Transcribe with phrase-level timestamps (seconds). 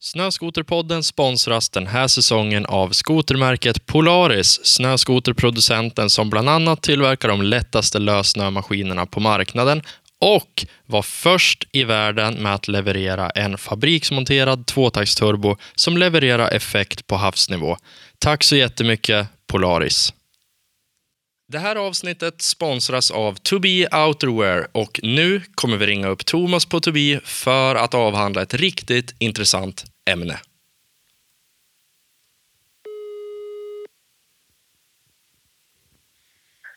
[0.00, 7.98] Snöskoterpodden sponsras den här säsongen av skotermärket Polaris, snöskoterproducenten som bland annat tillverkar de lättaste
[7.98, 9.82] lössnömaskinerna på marknaden
[10.20, 17.16] och var först i världen med att leverera en fabriksmonterad tvåtaktsturbo som levererar effekt på
[17.16, 17.76] havsnivå.
[18.18, 20.12] Tack så jättemycket Polaris.
[21.50, 26.66] Det här avsnittet sponsras av To Be Outerwear och nu kommer vi ringa upp Thomas
[26.66, 30.40] på To Be för att avhandla ett riktigt intressant ämne.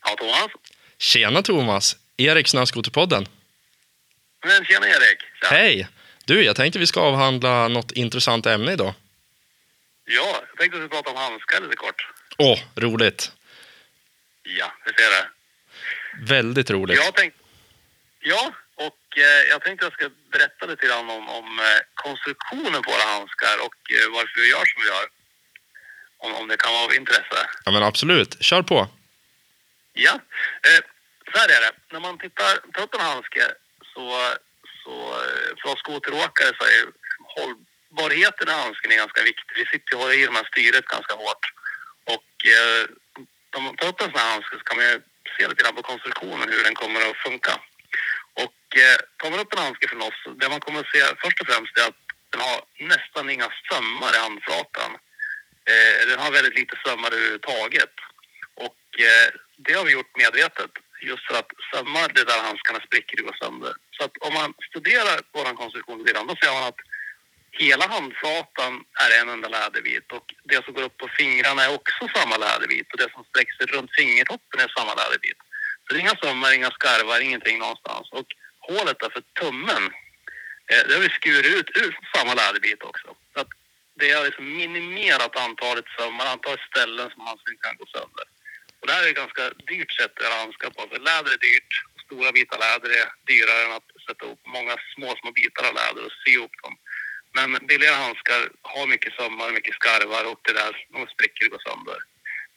[0.03, 0.51] Ja, Thomas.
[0.97, 1.97] Tjena Thomas!
[2.17, 3.27] Erik Snöskoterpodden.
[4.45, 5.19] Men tjena Erik.
[5.41, 5.47] Tja.
[5.47, 5.87] Hej!
[6.25, 8.93] Du, jag tänkte vi ska avhandla något intressant ämne idag.
[10.05, 12.07] Ja, jag tänkte att vi prata om handskar lite kort.
[12.37, 13.31] Åh, roligt!
[14.43, 15.29] Ja, vi ser det.
[16.33, 16.97] Väldigt roligt.
[16.97, 17.33] Jag tänk...
[18.19, 22.91] Ja, och eh, jag tänkte jag ska berätta lite grann om, om eh, konstruktionen på
[22.91, 25.05] våra handskar och eh, varför vi gör som vi gör.
[26.17, 27.39] Om, om det kan vara av intresse.
[27.65, 28.43] Ja, men absolut.
[28.43, 28.87] Kör på.
[29.93, 30.13] Ja,
[30.67, 30.81] eh,
[31.31, 31.71] så här är det.
[31.91, 33.43] När man tittar, tar upp en handske
[33.93, 34.05] så,
[34.83, 36.83] så eh, för oss skoteråkare så är
[37.35, 39.53] hållbarheten i handsken är ganska viktig.
[39.55, 41.45] Vi sitter ju och håller i de här styret ganska hårt.
[42.05, 42.85] Och eh,
[43.55, 45.01] om man tar upp en sån här handske så kan man ju
[45.37, 47.53] se lite grann på konstruktionen hur den kommer att funka.
[48.43, 51.41] Och eh, tar man upp en handske från oss, det man kommer att se först
[51.41, 52.59] och främst är att den har
[52.93, 54.91] nästan inga sömmar i handflatan.
[55.71, 57.95] Eh, den har väldigt lite sömmar överhuvudtaget.
[58.65, 59.27] Och eh,
[59.65, 63.73] det har vi gjort medvetet just för att sömmar det där handskarna spricker och sönder.
[63.97, 66.81] Så att om man studerar vår konstruktion lite grann, då ser man att
[67.51, 72.07] hela handflatan är en enda läderbit och det som går upp på fingrarna är också
[72.15, 75.37] samma läderbit och det som sträcker sig runt fingertoppen är samma läderbit.
[75.83, 78.11] Så det är inga sömmar, inga skarvar, ingenting någonstans.
[78.11, 78.27] Och
[78.59, 79.83] hålet där för tummen,
[80.71, 83.15] eh, det har vi skurit ut ur samma läderbit också.
[83.33, 83.51] Så att
[83.99, 88.25] det har liksom minimerat antalet sömmar, antalet ställen som handsken kan gå sönder.
[88.79, 90.81] Och det här är ett ganska dyrt sätt att handska på.
[90.91, 91.71] För läder är dyrt,
[92.05, 96.05] stora bitar läder är dyrare än att sätta ihop många små, små bitar av läder
[96.05, 96.75] och sy ihop dem.
[97.37, 98.41] Men billigare handskar
[98.73, 101.99] har mycket sömmar, mycket skarvar och det där, de spricker och går sönder.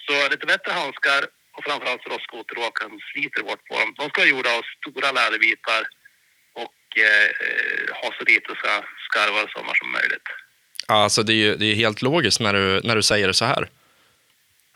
[0.06, 1.22] Så lite bättre handskar
[1.56, 3.94] och framförallt för oss skoteråkare sliter hårt på dem.
[3.98, 5.82] De ska vara gjorda av stora läderbitar
[6.62, 7.28] och eh,
[8.00, 8.50] ha så lite
[9.06, 10.28] skarvar och sommar som möjligt.
[10.86, 13.44] Alltså, det är ju det är helt logiskt när du, när du säger det så
[13.44, 13.68] här.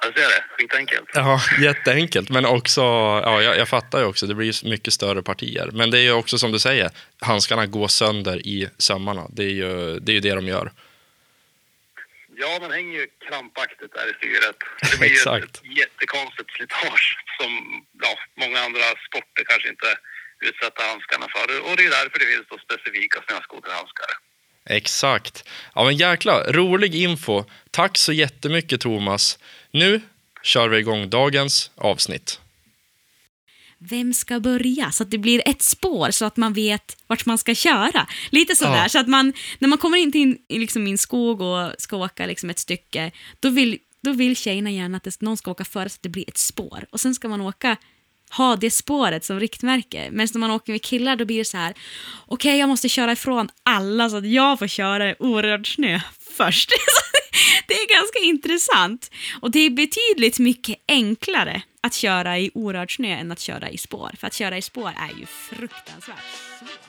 [0.03, 1.09] Jag ser det, skitenkelt.
[1.15, 2.29] Ja, jätteenkelt.
[2.29, 5.71] Men också, ja, jag, jag fattar ju också, det blir ju mycket större partier.
[5.73, 9.27] Men det är ju också som du säger, handskarna går sönder i sömmarna.
[9.31, 10.73] Det är ju det, är ju det de gör.
[12.37, 14.57] Ja, den hänger ju krampaktigt där i styret.
[14.91, 17.51] Det blir ju ett jättekonstigt slitage som
[18.03, 19.91] ja, många andra sporter kanske inte
[20.41, 21.47] utsätter handskarna för.
[21.71, 24.11] Och det är därför det finns då specifika snöskoterhandskar.
[24.71, 25.49] Exakt.
[25.75, 27.45] Ja, men jäkla rolig info.
[27.71, 29.39] Tack så jättemycket, Thomas.
[29.71, 30.01] Nu
[30.43, 32.41] kör vi igång dagens avsnitt.
[33.79, 34.91] vem ska börja?
[34.91, 38.07] Så att det blir ett spår så att man vet vart man ska köra.
[38.31, 38.89] Lite sådär, Ja.
[38.89, 42.51] så att man, när man kommer in till liksom min skog och ska åka liksom
[42.51, 45.95] ett stycke, då vill, då vill tjejerna gärna att det, någon ska åka före så
[45.95, 46.87] att det blir ett spår.
[46.91, 47.77] Och sen ska man åka
[48.31, 50.09] ha det spåret som riktmärke.
[50.13, 51.75] Men när man åker med killar då blir det så här,
[52.27, 56.01] okej jag måste köra ifrån alla så att jag får köra i orörd snö
[56.37, 56.71] först.
[57.67, 59.11] det är ganska intressant.
[59.41, 63.79] Och det är betydligt mycket enklare att köra i orörd snö än att köra i
[63.79, 64.11] spår.
[64.19, 66.25] För att köra i spår är ju fruktansvärt
[66.59, 66.88] svårt.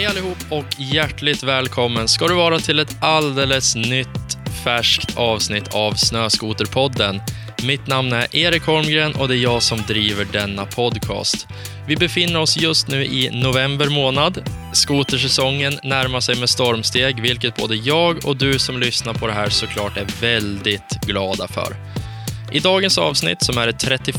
[0.00, 5.92] Hej allihop och hjärtligt välkommen ska du vara till ett alldeles nytt färskt avsnitt av
[5.92, 7.20] Snöskoterpodden.
[7.62, 11.46] Mitt namn är Erik Holmgren och det är jag som driver denna podcast.
[11.86, 14.48] Vi befinner oss just nu i november månad.
[14.72, 19.48] Skotersäsongen närmar sig med stormsteg, vilket både jag och du som lyssnar på det här
[19.48, 21.89] såklart är väldigt glada för.
[22.52, 24.16] I dagens avsnitt, som är det 31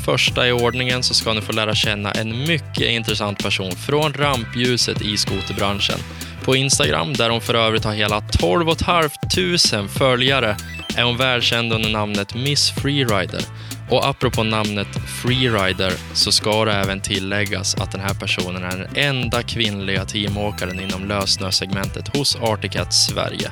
[0.47, 5.17] i ordningen, så ska ni få lära känna en mycket intressant person från rampljuset i
[5.17, 5.99] skoterbranschen.
[6.43, 10.57] På Instagram, där hon för övrigt har hela 12 500 följare,
[10.95, 13.41] är hon välkänd under namnet Miss Freerider.
[13.89, 14.87] Och apropå namnet
[15.23, 20.79] Freerider så ska det även tilläggas att den här personen är den enda kvinnliga teamåkaren
[20.79, 23.51] inom lössnösegmentet hos Articat Sverige.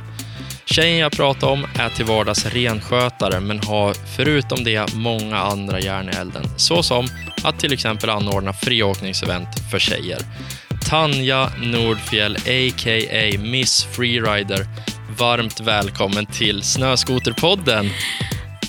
[0.72, 6.10] Tjejen jag pratar om är till vardags renskötare men har förutom det många andra järn
[6.10, 6.44] i elden.
[6.58, 7.08] Såsom
[7.44, 10.20] att till exempel anordna friåkningsevent för tjejer.
[10.90, 13.40] Tanja Nordfjell, a.k.a.
[13.40, 14.66] Miss Freerider.
[15.18, 17.90] Varmt välkommen till Snöskoterpodden.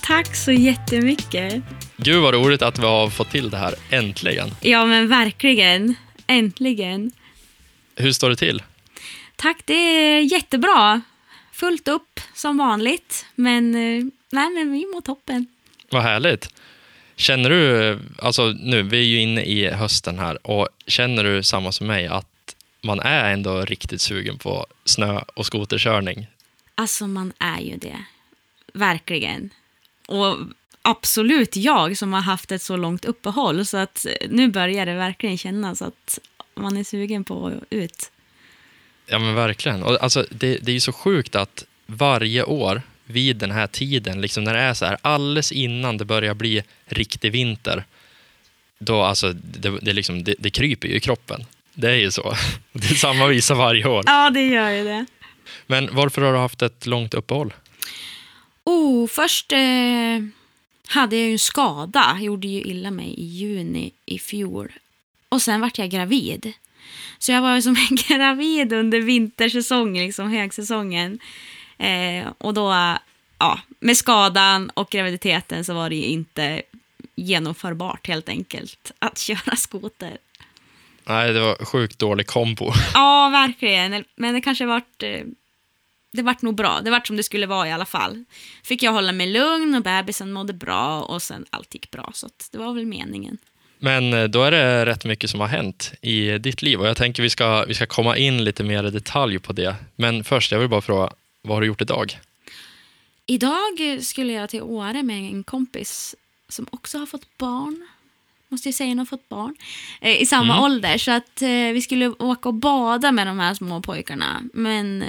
[0.02, 1.62] Tack så jättemycket.
[1.96, 4.50] Gud vad roligt att vi har fått till det här, äntligen.
[4.60, 5.94] Ja, men verkligen.
[6.26, 7.10] Äntligen.
[7.96, 8.62] Hur står det till?
[9.36, 11.00] Tack, det är jättebra.
[11.60, 15.46] Fullt upp som vanligt, men, eh, nej, men vi mår toppen.
[15.90, 16.48] Vad härligt.
[17.16, 21.72] Känner du, alltså nu, vi är ju inne i hösten här, och känner du samma
[21.72, 26.26] som mig att man är ändå riktigt sugen på snö och skoterkörning?
[26.74, 28.04] Alltså, man är ju det.
[28.72, 29.50] Verkligen.
[30.06, 30.36] Och
[30.82, 35.38] absolut jag som har haft ett så långt uppehåll, så att nu börjar det verkligen
[35.38, 36.18] kännas att
[36.54, 38.10] man är sugen på att ut.
[39.10, 39.82] Ja men verkligen.
[39.82, 44.20] Och alltså, det, det är ju så sjukt att varje år vid den här tiden,
[44.20, 47.84] liksom när det är så här alldeles innan det börjar bli riktig vinter,
[48.78, 51.44] då alltså, det, det, liksom, det, det kryper ju i kroppen.
[51.74, 52.34] Det är ju så.
[52.72, 54.04] Det är samma visa varje år.
[54.06, 55.06] Ja, det gör ju det.
[55.66, 57.54] Men varför har du haft ett långt uppehåll?
[58.64, 59.58] Oh, först eh,
[60.86, 62.10] hade jag ju en skada.
[62.14, 64.72] Jag gjorde ju illa mig i juni i fjol.
[65.28, 66.52] Och sen vart jag gravid.
[67.18, 71.18] Så jag var som en gravid under vintersäsongen, liksom högsäsongen.
[71.78, 72.96] Eh, och då,
[73.38, 76.62] ja, med skadan och graviditeten så var det ju inte
[77.14, 80.18] genomförbart helt enkelt att köra skoter.
[81.04, 82.72] Nej, det var sjukt dålig kombo.
[82.94, 84.04] Ja, verkligen.
[84.16, 85.02] Men det kanske vart...
[85.02, 85.20] eh,
[86.12, 86.80] Det vart nog bra.
[86.84, 88.24] Det vart som det skulle vara i alla fall.
[88.64, 92.10] Fick jag hålla mig lugn och bebisen mådde bra och sen allt gick bra.
[92.14, 93.38] Så det var väl meningen.
[93.82, 96.96] Men eh, då är det rätt mycket som har hänt i ditt liv och jag
[96.96, 99.74] tänker vi ska, vi ska komma in lite mer i detalj på det.
[99.96, 101.10] Men först, jag vill bara fråga,
[101.42, 102.18] vad har du gjort idag?
[103.26, 106.14] Idag skulle jag till Åre med en kompis
[106.48, 107.88] som också har fått barn.
[108.48, 109.56] Måste jag säga, hon har fått barn.
[110.00, 110.64] Eh, I samma Mm.
[110.64, 110.98] ålder.
[110.98, 114.42] Så att eh, vi skulle åka och bada med de här små pojkarna.
[114.52, 115.04] Men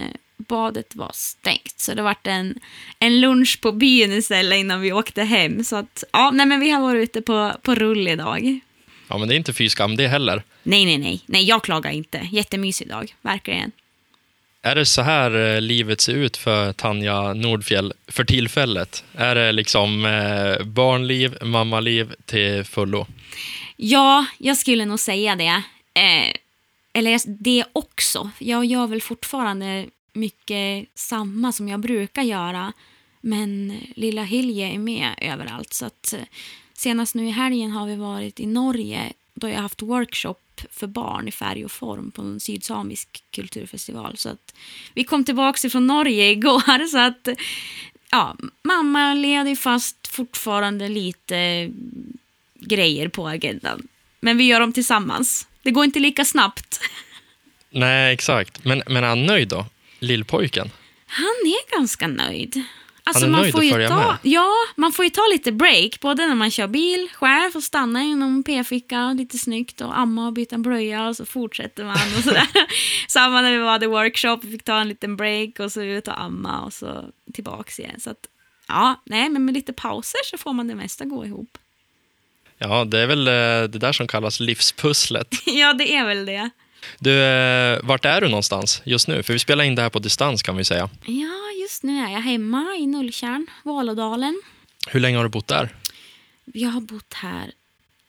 [0.47, 1.73] badet var stängt.
[1.77, 2.59] Så det vart en,
[2.99, 5.63] en lunch på byn istället innan vi åkte hem.
[5.63, 8.59] Så att, ja, nej men vi har varit ute på, på rull idag.
[9.07, 10.43] Ja, men det är inte fy skam det heller.
[10.63, 11.23] Nej, nej, nej.
[11.25, 12.27] Nej, jag klagar inte.
[12.31, 13.71] Jättemysig dag, verkligen.
[14.63, 19.03] Är det så här eh, livet ser ut för Tanja Nordfjell för tillfället?
[19.15, 23.07] Är det liksom eh, barnliv, mammaliv till fullo?
[23.75, 25.63] Ja, jag skulle nog säga det.
[25.93, 26.35] Eh,
[26.93, 28.29] eller det också.
[28.39, 32.73] Jag gör väl fortfarande mycket samma som jag brukar göra.
[33.21, 35.73] Men lilla Hilje är med överallt.
[35.73, 36.19] Så att, eh,
[36.73, 40.35] senast nu i helgen har vi varit i Norge då jag haft workshop
[40.71, 44.17] för barn i färg och form på en sydsamisk kulturfestival.
[44.17, 44.55] Så att
[44.93, 46.87] vi kom tillbaka från Norge igår.
[46.91, 47.27] Så att
[48.11, 51.69] ja, mamma ledig fast fortfarande lite
[52.55, 53.87] grejer på agendan.
[54.19, 55.47] Men vi gör dem tillsammans.
[55.61, 56.79] Det går inte lika snabbt.
[57.69, 58.65] Nej, exakt.
[58.65, 59.65] Men, men är han nöjd då?
[60.01, 60.71] Lillpojken?
[61.05, 62.63] Han är ganska nöjd.
[63.03, 64.17] Alltså, är man nöjd får att följa ta, med.
[64.21, 65.99] Ja, man får ju ta lite break.
[65.99, 70.27] Både när man kör bil själv och stanna i någon p-ficka lite snyggt och amma
[70.27, 72.47] och byta en blöja och så fortsätter man och sådär.
[73.07, 76.07] Samma när vi var i workshop, vi fick ta en liten break och så ut
[76.07, 77.99] och amma och så tillbaks igen.
[77.99, 78.27] Så att,
[78.67, 81.57] ja, nej, men med lite pauser så får man det mesta gå ihop.
[82.57, 83.33] Ja, det är väl eh,
[83.69, 85.27] det där som kallas livspusslet.
[85.45, 86.49] ja, det är väl det.
[86.99, 89.23] Du, eh, vart är du någonstans just nu?
[89.23, 90.89] För vi spelar in det här på distans kan vi säga.
[91.05, 94.41] Ja, just nu är jag hemma i Nulltjärn, Vålådalen.
[94.87, 95.75] Hur länge har du bott där?
[96.45, 97.51] Jag har bott här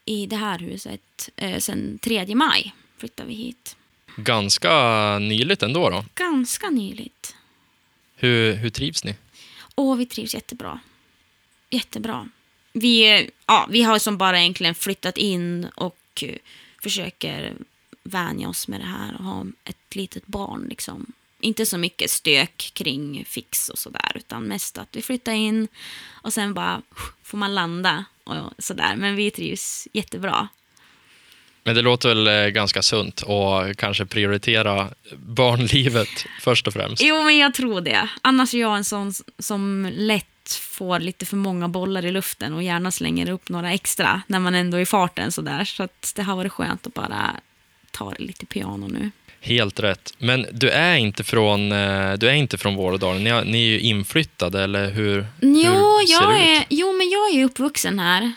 [0.04, 2.74] i det här huset eh, sedan 3 maj.
[2.98, 3.76] Flyttade vi hit.
[4.16, 6.04] Ganska nyligt ändå då.
[6.14, 7.34] Ganska nyligt.
[8.16, 9.14] Hur, hur trivs ni?
[9.74, 10.80] Och vi trivs jättebra.
[11.70, 12.28] Jättebra.
[12.72, 16.34] Vi, ja, vi har som bara egentligen flyttat in och eh,
[16.82, 17.54] försöker
[18.02, 20.66] vänja oss med det här och ha ett litet barn.
[20.68, 21.12] Liksom.
[21.40, 25.68] Inte så mycket stök kring fix och sådär, utan mest att vi flyttar in
[26.10, 26.82] och sen bara
[27.22, 28.96] får man landa och sådär.
[28.96, 30.48] Men vi trivs jättebra.
[31.64, 37.02] Men det låter väl eh, ganska sunt och kanske prioritera barnlivet först och främst.
[37.02, 38.08] Jo, men jag tror det.
[38.22, 40.26] Annars är jag en sån som lätt
[40.60, 44.54] får lite för många bollar i luften och gärna slänger upp några extra när man
[44.54, 45.64] ändå är i farten sådär.
[45.64, 47.36] Så att det har varit skönt att bara
[47.92, 49.10] ta det lite piano nu.
[49.40, 50.14] Helt rätt.
[50.18, 53.24] Men du är inte från, eh, du är inte från Vålådalen.
[53.24, 56.66] Ni, har- ni är ju inflyttade, eller hur, Jo, hur ser jag det är, ut?
[56.70, 58.32] jo, men jag är uppvuxen här.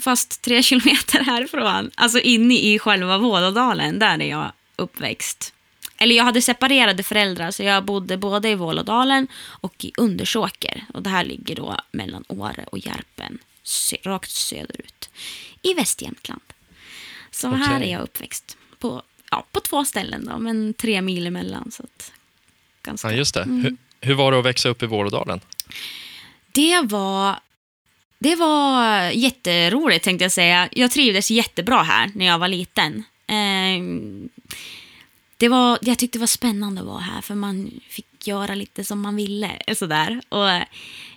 [0.00, 1.90] Fast tre kilometer härifrån.
[1.94, 5.52] Alltså inne i själva Vålådalen, där är jag uppväxt.
[5.98, 10.84] eller jag hade separerade föräldrar så jag bodde både i Vålådalen och i Undersåker.
[10.94, 13.38] Och det här ligger då mellan Åre och Järpen,
[14.02, 15.10] rakt söderut.
[15.62, 16.40] I Västjämtland.
[17.30, 17.60] Så Okej.
[17.60, 18.56] här är jag uppväxt.
[18.78, 21.70] På, ja, på två ställen då, men tre mil emellan.
[21.70, 22.12] Så att,
[22.82, 23.10] ganska.
[23.10, 23.42] Ja, just det.
[23.42, 23.62] Mm.
[23.62, 25.40] Hur, hur var det att växa upp i Vålådalen?
[26.52, 27.36] Det var,
[28.18, 30.68] det var jätteroligt tänkte jag säga.
[30.72, 33.04] Jag trivdes jättebra här när jag var liten.
[33.26, 34.28] Ehm,
[35.36, 38.84] det var, jag tyckte det var spännande att vara här för man fick göra lite
[38.84, 39.50] som man ville.
[39.76, 40.20] Sådär.
[40.28, 40.48] Och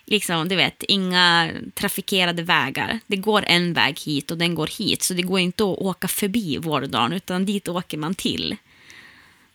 [0.07, 2.99] liksom, du vet, inga trafikerade vägar.
[3.07, 5.03] Det går en väg hit och den går hit.
[5.03, 8.57] Så det går inte att åka förbi Vårdalen utan dit åker man till.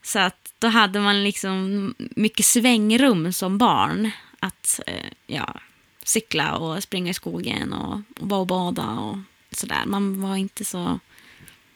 [0.03, 4.11] Så att då hade man liksom mycket svängrum som barn.
[4.41, 5.61] Att eh, ja,
[6.05, 9.19] cykla och springa i skogen och, och vara och bada och
[9.51, 9.83] sådär.
[9.87, 10.99] Man var inte så...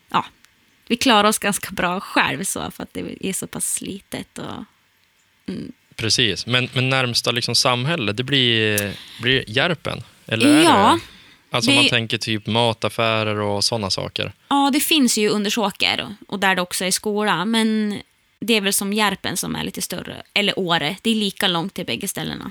[0.08, 0.24] Ja,
[0.86, 4.38] vi klarade oss ganska bra själv så för att det är så pass litet.
[4.38, 4.64] Och,
[5.46, 10.02] mm, Precis, men, men närmsta liksom samhälle, det blir, blir Järpen?
[10.26, 10.98] Eller är Ja,
[11.50, 11.56] det?
[11.56, 14.32] Alltså det- man tänker typ mataffärer och sådana saker.
[14.48, 17.44] ja, det finns ju Undersåker och, där det också är skola.
[17.44, 17.98] Men
[18.40, 20.22] det är väl som Järpen som är lite större.
[20.34, 20.96] Eller Åre.
[21.02, 22.50] Det är lika långt till bägge ställena.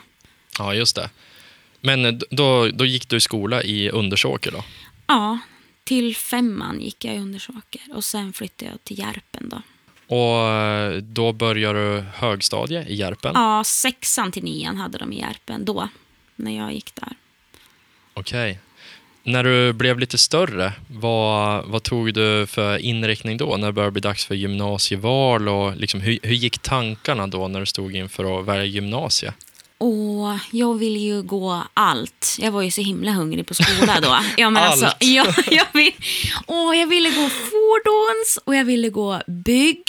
[0.59, 1.09] Ja, just det.
[1.81, 4.63] Men då, då gick du i skola i Undersåker då?
[5.07, 5.39] Ja,
[5.83, 9.61] till femman gick jag i Undersåker och sen flyttade jag till Järpen då.
[10.07, 13.31] Och eh, då började du högstadie i Järpen?
[13.35, 15.89] Ja, sexan till nian hade de i Järpen då,
[16.35, 17.13] när jag gick där.
[18.13, 18.59] Okej.
[19.24, 23.57] När du blev lite större, vad, vad tog du för inriktning då?
[23.57, 27.59] När det började bli dags för gymnasieval och liksom, hur, hur gick tankarna då när
[27.59, 29.33] du stod inför att välja gymnasie?
[29.77, 29.88] Och
[30.51, 32.37] jag ville ju gå allt.
[32.39, 34.19] Jag var ju så himla hungrig på skola då.
[34.37, 34.95] Ja, men alltså, Allt?
[34.99, 35.91] ja, jag, vill,
[36.47, 39.83] åh, jag ville gå fordons och jag ville gå bygg.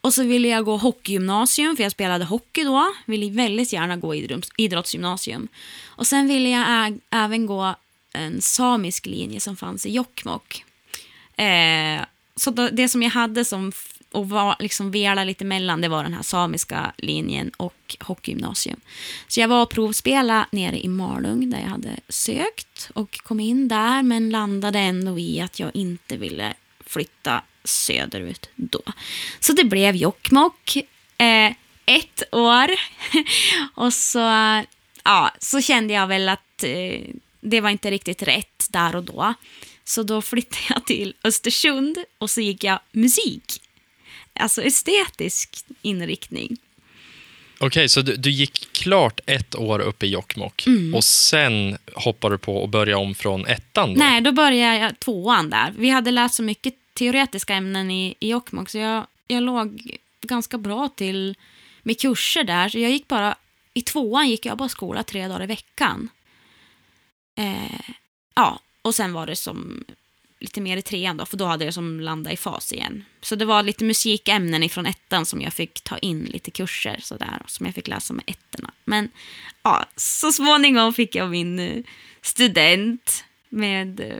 [0.00, 2.94] Och så ville jag gå hockeygymnasium, för jag spelade hockey då.
[3.06, 5.48] Ville väldigt gärna gå idrotts- idrottsgymnasium.
[5.86, 7.74] Och sen ville jag även gå
[8.12, 10.64] en samisk linje som fanns i Jokkmokk.
[11.36, 12.00] Eh,
[12.36, 13.72] så det som jag hade som
[14.12, 18.80] och var liksom vela lite mellan, det var den här samiska linjen och hockeygymnasium.
[19.28, 23.68] Så jag var och provspela nere i Malung där jag hade sökt och kom in
[23.68, 28.82] där men landade ändå i att jag inte ville flytta söderut då.
[29.40, 30.76] Så det blev Jokkmokk.
[31.18, 31.52] Eh,
[31.86, 32.68] ett år.
[33.74, 34.18] och så,
[35.04, 37.00] ja, så kände jag väl att eh,
[37.40, 39.34] det var inte riktigt rätt där och då.
[39.84, 43.62] Så då flyttade jag till Östersund och så gick jag musik.
[44.38, 46.56] Alltså estetisk inriktning.
[47.60, 50.94] Okej, så du, du gick klart ett år upp i Jokkmokk Mm.
[50.94, 53.98] och sen hoppade du på att börja om från ettan då?
[53.98, 55.74] Nej, då började jag tvåan där.
[55.78, 60.58] Vi hade läst så mycket teoretiska ämnen i, i Jokkmokk så jag, jag låg ganska
[60.58, 61.34] bra till
[61.82, 62.68] med kurser där.
[62.68, 63.36] Så jag gick bara,
[63.74, 66.08] i tvåan gick jag bara skola tre dagar i veckan.
[67.38, 67.90] Eh,
[68.34, 69.84] ja, och sen var det som
[70.40, 73.04] lite mer i trean då, för då hade jag som landat i fas igen.
[73.20, 77.42] Så det var lite musikämnen ifrån ettan som jag fick ta in lite kurser sådär,
[77.46, 78.72] som jag fick läsa med ettorna.
[78.84, 79.10] Men
[79.62, 81.84] ja, så småningom fick jag min eh,
[82.22, 84.16] student med eh,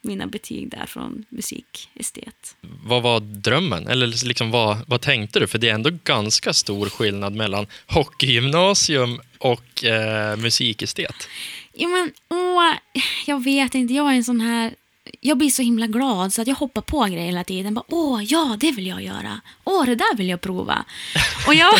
[0.00, 2.56] mina betyg där från musikestet.
[2.60, 3.86] Vad var drömmen?
[3.86, 5.46] Eller liksom vad, vad tänkte du?
[5.46, 11.28] För det är ändå ganska stor skillnad mellan hockeygymnasium och eh, musikestet.
[11.72, 12.72] Ja, men åh,
[13.26, 14.74] jag vet inte, jag är en sån här...
[15.20, 17.74] Jag blir så himla glad så att jag hoppar på grejer hela tiden.
[17.74, 19.40] Bara, åh, ja, det vill jag göra.
[19.64, 20.84] Åh, det där vill jag prova.
[21.46, 21.74] Och jag,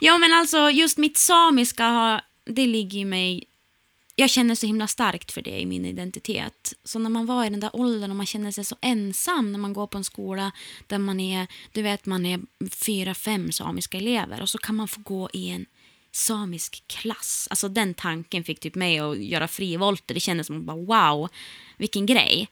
[0.00, 3.44] ja, men alltså just mitt samiska, har, det ligger i mig...
[4.16, 6.72] Jag känner så himla starkt för det i min identitet.
[6.84, 9.58] Så när man var i den där åldern och man känner sig så ensam när
[9.58, 10.52] man går på en skola
[10.86, 14.88] där man är, du vet, man är fyra, fem samiska elever och så kan man
[14.88, 15.66] få gå i en
[16.12, 17.46] samisk klass.
[17.50, 20.14] Alltså den tanken fick typ mig att göra frivolter.
[20.14, 21.28] Det kändes som bara wow,
[21.76, 22.48] vilken grej.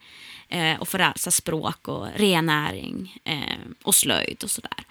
[0.49, 3.39] Eh, och sig språk och rennäring eh,
[3.83, 4.85] och slöjd och sådär.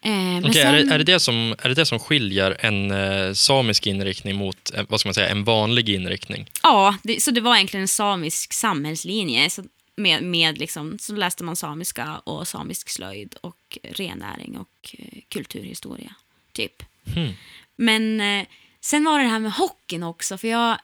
[0.00, 2.56] Eh, men Okej, är, sen- det, är, det det som, är det det som skiljer
[2.60, 6.50] en eh, samisk inriktning mot eh, vad ska man säga, en vanlig inriktning?
[6.62, 9.50] Ja, det, så det var egentligen en samisk samhällslinje.
[9.50, 9.64] Så
[9.96, 16.14] med, med liksom, så läste man samiska och samisk slöjd och rennäring och eh, kulturhistoria,
[16.52, 16.82] typ.
[17.14, 17.32] Hmm.
[17.76, 18.46] Men eh,
[18.80, 20.78] sen var det det här med hockeyn också, för jag,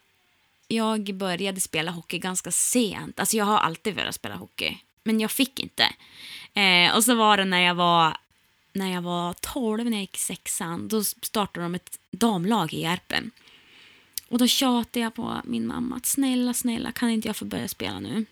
[0.68, 3.20] jag började spela hockey ganska sent.
[3.20, 5.86] Alltså jag har alltid velat spela hockey, men jag fick inte.
[6.54, 8.16] Eh, och så var det när jag var,
[8.72, 12.80] när jag var 12, när jag gick i sexan, då startade de ett damlag i
[12.80, 13.30] Järpen.
[14.28, 17.68] Och då tjatade jag på min mamma att snälla, snälla, kan inte jag få börja
[17.68, 18.24] spela nu?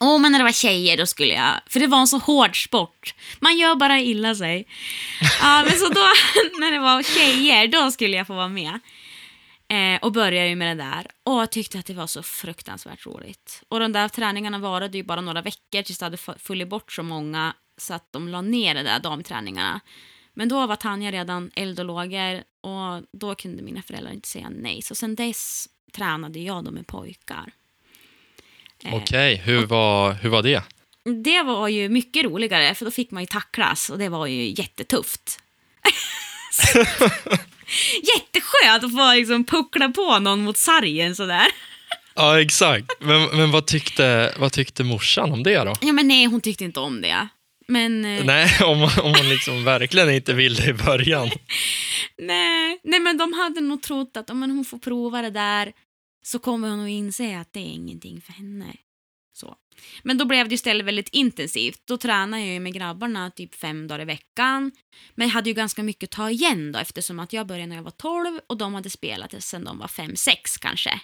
[0.00, 2.64] Åh, men när det var tjejer då skulle jag, för det var en så hård
[2.64, 3.14] sport.
[3.40, 4.66] Man gör bara illa sig.
[5.40, 6.00] Ja, men så då,
[6.60, 8.80] när det var tjejer, då skulle jag få vara med.
[9.68, 11.06] Eh, och började ju med det där.
[11.24, 13.62] Och jag tyckte att det var så fruktansvärt roligt.
[13.68, 17.02] Och de där träningarna varade ju bara några veckor tills det hade fullit bort så
[17.02, 19.80] många så att de la ner de där damträningarna.
[20.34, 24.48] Men då var Tanja redan eld och lågor och då kunde mina föräldrar inte säga
[24.50, 24.82] nej.
[24.82, 27.52] Så sen dess tränade jag då med pojkar.
[28.84, 29.36] Eh, Okej, okay.
[29.36, 30.62] hur, var, hur var det?
[31.24, 34.54] Det var ju mycket roligare, för då fick man ju tacklas och det var ju
[34.56, 35.38] jättetufft.
[38.02, 41.46] Jätteskönt att få liksom puckla på någon mot sargen sådär.
[42.14, 42.86] Ja, exakt.
[43.00, 45.74] Men, men vad, tyckte, vad tyckte morsan om det då?
[45.80, 47.28] Ja, men nej, hon tyckte inte om det.
[47.68, 51.30] Men, eh, nej, om, om hon liksom verkligen inte ville i början.
[52.18, 55.72] nej, nej, men de hade nog trott att om hon får prova det där
[56.22, 58.76] så kommer hon att inse att det är ingenting för henne.
[59.32, 59.56] Så.
[60.02, 61.80] Men då blev det istället väldigt intensivt.
[61.84, 64.72] Då tränade jag med grabbarna typ fem dagar i veckan.
[65.14, 67.76] Men jag hade ju ganska mycket att ta igen då eftersom att jag började när
[67.76, 71.00] jag var 12 och de hade spelat sen de var fem sex kanske.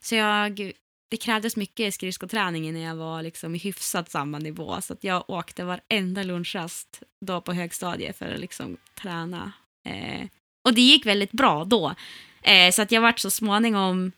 [0.00, 0.72] Så jag,
[1.10, 4.80] det krävdes mycket skridskoträning när jag var liksom i hyfsat samma nivå.
[4.80, 9.52] Så att jag åkte varenda lunchrast då på högstadiet för att liksom träna.
[9.88, 10.26] Eh,
[10.64, 11.94] och det gick väldigt bra då.
[12.42, 14.12] Eh, så att jag vart så småningom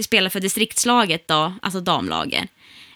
[0.00, 2.50] spelade för distriktslaget då, alltså damlaget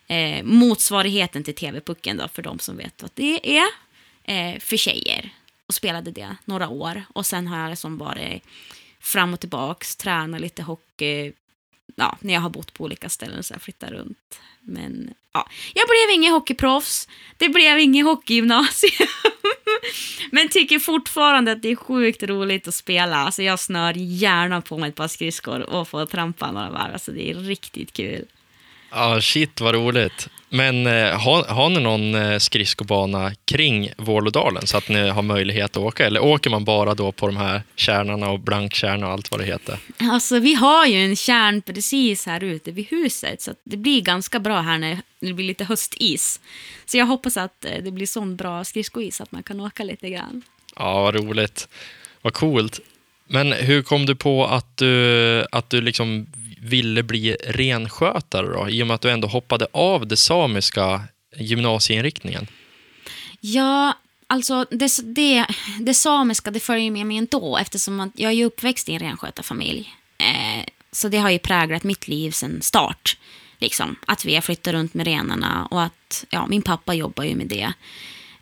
[0.07, 3.67] eh, motsvarigheten till TV-pucken då, för de som vet vad det är,
[4.25, 5.31] eh, för tjejer.
[5.67, 7.05] Och spelade det några år.
[7.13, 8.43] Och sen har jag liksom varit
[9.01, 11.33] fram och tillbaks, tränat lite hockey,
[11.97, 14.41] ja, när jag har bott på olika ställen så jag flyttar runt.
[14.61, 17.09] Men ja, jag blev ingen hockeyproffs.
[17.37, 19.09] Det blev ingen hockeygymnasium.
[20.31, 23.17] Men tycker fortfarande att det är sjukt roligt att spela.
[23.17, 26.93] Alltså jag snör gärna på mig ett par skridskor och får trampa några varv.
[26.93, 28.25] Alltså det är riktigt kul.
[28.97, 30.29] Ja, shit vad roligt.
[30.49, 35.71] Men eh, har, har ni någon eh, skridskobana kring Vålådalen så att ni har möjlighet
[35.71, 36.07] att åka?
[36.07, 39.45] Eller åker man bara då på de här kärnorna och blankkärna och allt vad det
[39.47, 39.79] heter?
[39.99, 44.39] Alltså vi har ju en kärn precis här ute vid huset så det blir ganska
[44.39, 46.41] bra här när det blir lite höstis.
[46.87, 50.11] Så jag hoppas att eh, det blir sån bra skridskois att man kan åka lite
[50.11, 50.43] grann.
[50.77, 51.69] Ja, vad roligt.
[52.23, 52.81] Vad coolt.
[53.29, 56.27] Men hur kom du på att du, att du liksom
[56.67, 61.03] ville bli renskötare då, i och med att du ändå hoppade av det samiska
[61.37, 62.47] gymnasieinriktningen?
[63.41, 63.93] Ja,
[64.27, 65.47] alltså det, det,
[65.81, 69.95] det samiska det följer med mig ändå eftersom jag är uppväxt i en renskötarfamilj.
[70.19, 73.17] Eh, så det har ju präglat mitt liv sedan start.
[73.59, 77.35] Liksom, att vi har flyttat runt med renarna och att ja, min pappa jobbar ju
[77.35, 77.73] med det.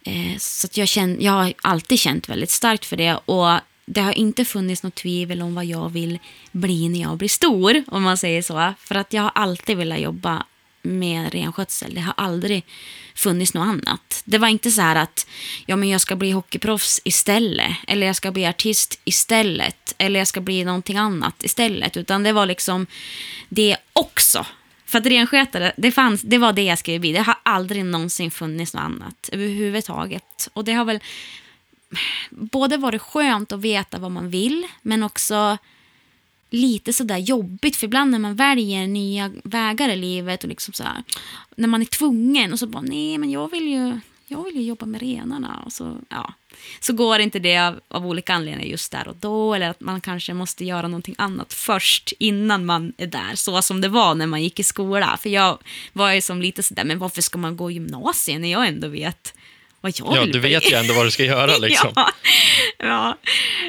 [0.04, 3.14] Eh, så jag, känner, jag har alltid känt väldigt starkt för det.
[3.14, 6.18] Och det har inte funnits något tvivel om vad jag vill
[6.52, 8.74] bli när jag blir stor, om man säger så.
[8.78, 10.44] För att jag har alltid velat jobba
[10.82, 11.94] med renskötsel.
[11.94, 12.64] Det har aldrig
[13.14, 14.22] funnits något annat.
[14.24, 15.26] Det var inte så här att
[15.66, 20.28] ja, men jag ska bli hockeyproffs istället, eller jag ska bli artist istället, eller jag
[20.28, 22.86] ska bli någonting annat istället, utan det var liksom
[23.48, 24.46] det också.
[24.86, 27.12] För att renskötare, det, fanns, det var det jag skulle bli.
[27.12, 30.48] Det har aldrig någonsin funnits något annat överhuvudtaget.
[30.52, 31.00] Och det har väl
[32.30, 35.58] både var det skönt att veta vad man vill, men också
[36.54, 37.76] lite sådär jobbigt.
[37.76, 40.84] För ibland när man väljer nya vägar i livet och liksom så
[41.56, 44.62] när man är tvungen och så bara, nej men jag vill ju, jag vill ju
[44.62, 45.62] jobba med renarna.
[45.66, 46.34] Och så, ja.
[46.80, 49.54] så går inte det av, av olika anledningar just där och då.
[49.54, 53.34] Eller att man kanske måste göra någonting annat först innan man är där.
[53.34, 55.18] Så som det var när man gick i skola.
[55.22, 55.58] För jag
[55.92, 59.34] var ju som lite sådär, men varför ska man gå gymnasiet när jag ändå vet
[59.84, 60.40] vad jag Ja, du bli.
[60.40, 61.92] vet ju ändå vad du ska göra liksom.
[61.94, 62.12] ja,
[62.78, 63.18] ja,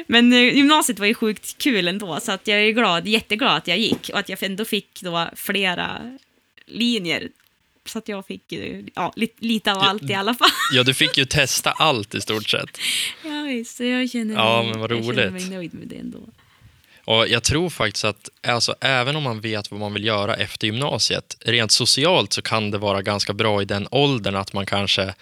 [0.06, 3.68] men eh, gymnasiet var ju sjukt kul ändå, så att jag är glad, jätteglad att
[3.68, 6.18] jag gick och att jag ändå fick då flera
[6.66, 7.28] linjer.
[7.84, 8.42] Så att jag fick
[8.94, 10.48] ja, lite, av allt i alla fall.
[10.72, 12.78] ja, du fick ju testa allt i stort sett.
[13.24, 13.80] Ja, visst.
[13.80, 15.18] Jag känner mig, ja, men vad roligt.
[15.18, 16.18] Jag mig nöjd med det ändå.
[17.04, 20.66] Och jag tror faktiskt att alltså, även om man vet vad man vill göra efter
[20.66, 25.14] gymnasiet, rent socialt så kan det vara ganska bra i den åldern att man kanske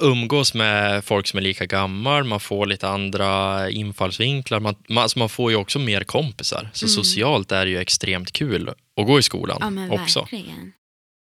[0.00, 4.60] umgås med folk som är lika gammal, man får lite andra infallsvinklar.
[4.60, 6.70] Man, man, alltså man får ju också mer kompisar.
[6.72, 6.94] Så mm.
[6.94, 10.20] socialt är det ju extremt kul att gå i skolan ja, men också.
[10.20, 10.72] Verkligen.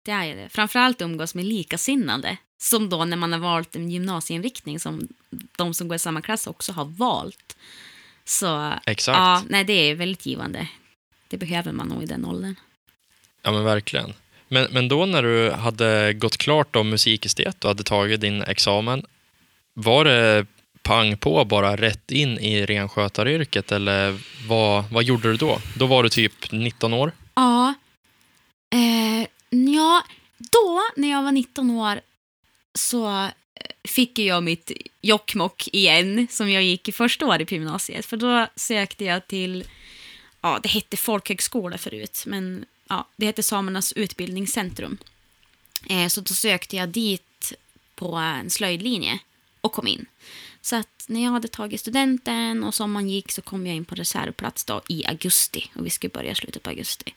[0.05, 0.49] Det är det.
[0.49, 2.37] Framförallt umgås med likasinnande.
[2.61, 5.09] Som då när man har valt en gymnasieinriktning som
[5.57, 7.57] de som går i samma klass också har valt.
[8.25, 9.17] Så Exakt.
[9.17, 10.69] ja, nej, det är väldigt givande.
[11.29, 12.55] Det behöver man nog i den åldern.
[13.43, 14.15] Ja, men verkligen.
[14.49, 19.07] Men, men då när du hade gått klart om musikestet och hade tagit din examen,
[19.75, 20.47] var det
[20.83, 25.59] pang på bara rätt in i renskötaryrket eller vad, vad gjorde du då?
[25.77, 27.13] Då var du typ 19 år?
[27.35, 27.75] Ja.
[28.71, 30.03] Eh, ja,
[30.39, 32.01] då, när jag var 19 år,
[32.75, 33.31] så eh,
[33.89, 38.07] fick jag mitt Jokkmokk igen, som jag gick i första året på gymnasiet.
[38.07, 39.65] För då sökte jag till,
[40.41, 44.99] ja, det hette folkhögskola förut, men ja, det heter Samernas utbildningscentrum.
[45.89, 47.53] Eh, så då sökte jag dit
[47.95, 49.19] på en slöjdlinje
[49.61, 50.07] och kom in.
[50.61, 53.95] Så att när jag hade tagit studenten och sommaren gick så kom jag in på
[53.95, 57.15] reservplats då i augusti och vi skulle börja slutet på augusti.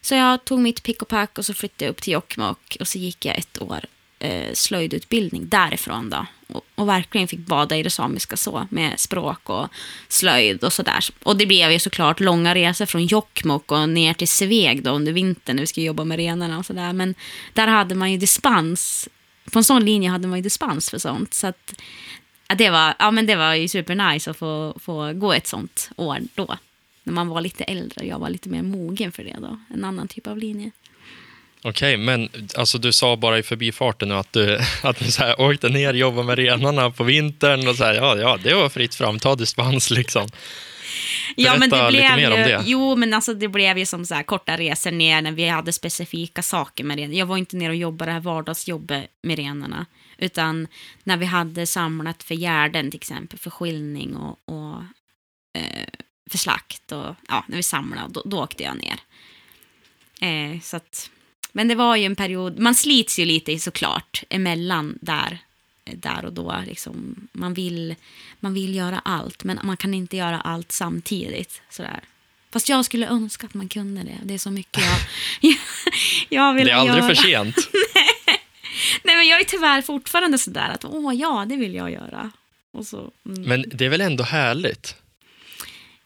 [0.00, 2.88] Så jag tog mitt pick och pack och så flyttade jag upp till Jokkmokk och
[2.88, 3.84] så gick jag ett år
[4.18, 6.26] eh, slöjdutbildning därifrån då.
[6.46, 9.68] Och, och, verkligen fick bada i det samiska så med språk och
[10.08, 11.04] slöjd och sådär.
[11.22, 15.12] Och det blev ju såklart långa resor från Jokkmokk och ner till Sveg då under
[15.12, 16.92] vintern när vi skulle jobba med renarna och sådär.
[16.92, 17.14] Men
[17.52, 19.08] där hade man ju dispens.
[19.52, 21.34] På en sån linje hade man ju dispens för sånt.
[21.34, 21.74] Så att
[22.56, 26.18] det var, ja, men det var ju supernice att få, få gå ett sånt år
[26.34, 26.56] då.
[27.02, 28.00] När man var lite äldre.
[28.00, 29.60] och Jag var lite mer mogen för det då.
[29.74, 30.70] En annan typ av linje.
[31.62, 35.40] Okej, men alltså, du sa bara i förbifarten nu att du, att du så här,
[35.40, 38.68] åkte ner och jobbade med renarna på vintern och så här, ja, ja, det var
[38.68, 40.28] fritt fram, ta dispens liksom.
[41.36, 42.62] ja, men det blev ju, det.
[42.66, 45.72] Jo, men alltså det blev ju som så här, korta resor ner när vi hade
[45.72, 47.14] specifika saker med renarna.
[47.14, 49.86] Jag var inte ner och jobbade det här vardagsjobbet med renarna.
[50.18, 50.68] Utan
[51.04, 54.82] när vi hade samlat för gärden till exempel, för skiljning och, och
[55.58, 55.88] eh,
[56.30, 56.92] för slakt.
[56.92, 58.98] Och, ja, när vi samlade, då, då åkte jag ner.
[60.20, 61.10] Eh, så att,
[61.52, 65.38] men det var ju en period, man slits ju lite såklart emellan där,
[65.84, 66.62] där och då.
[66.66, 67.94] Liksom, man, vill,
[68.40, 71.62] man vill göra allt, men man kan inte göra allt samtidigt.
[71.70, 72.00] Sådär.
[72.50, 74.18] Fast jag skulle önska att man kunde det.
[74.22, 74.98] Det är så mycket jag,
[75.50, 75.58] jag,
[76.28, 76.84] jag vill göra.
[76.84, 77.14] Det är aldrig göra.
[77.14, 77.56] för sent.
[79.02, 82.30] Nej, men jag är tyvärr fortfarande sådär att åh ja, det vill jag göra.
[82.84, 83.42] Så, mm.
[83.42, 84.96] Men det är väl ändå härligt?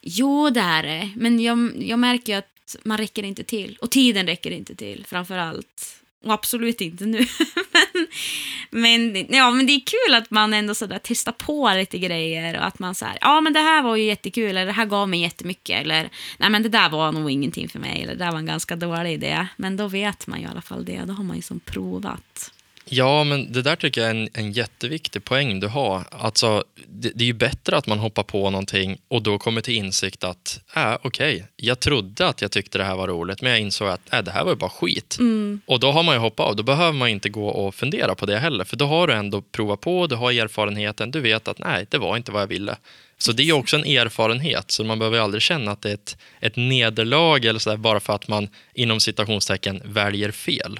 [0.00, 1.10] Jo, det är det.
[1.16, 2.51] Men jag, jag märker att
[2.82, 3.78] man räcker inte till.
[3.80, 6.02] Och tiden räcker inte till, framför allt.
[6.24, 7.18] Och absolut inte nu.
[8.70, 12.58] men, men, ja, men det är kul att man ändå sådär testar på lite grejer
[12.58, 15.08] och att man säger ja men det här var ju jättekul eller det här gav
[15.08, 18.32] mig jättemycket eller nej men det där var nog ingenting för mig eller det där
[18.32, 19.46] var en ganska dålig idé.
[19.56, 22.52] Men då vet man ju i alla fall det, då har man ju som provat.
[22.84, 26.04] Ja, men det där tycker jag är en, en jätteviktig poäng du har.
[26.10, 29.74] Alltså, det, det, är ju bättre att man hoppar på någonting och då kommer till
[29.74, 33.50] insikt att, äh, okej, okay, jag trodde att jag tyckte det här var roligt, men
[33.50, 35.16] jag insåg att äh, det här var ju bara skit.
[35.18, 35.60] Mm.
[35.66, 36.56] Och då har man ju hoppat av.
[36.56, 39.42] Då behöver man inte gå och fundera på det heller, för då har du ändå
[39.42, 42.76] provat på, du har erfarenheten, du vet att nej, det var inte vad jag ville.
[43.18, 46.16] Så det är också en erfarenhet, så man behöver aldrig känna att det är ett,
[46.40, 50.78] ett nederlag eller så där, bara för att man inom citationstecken väljer fel.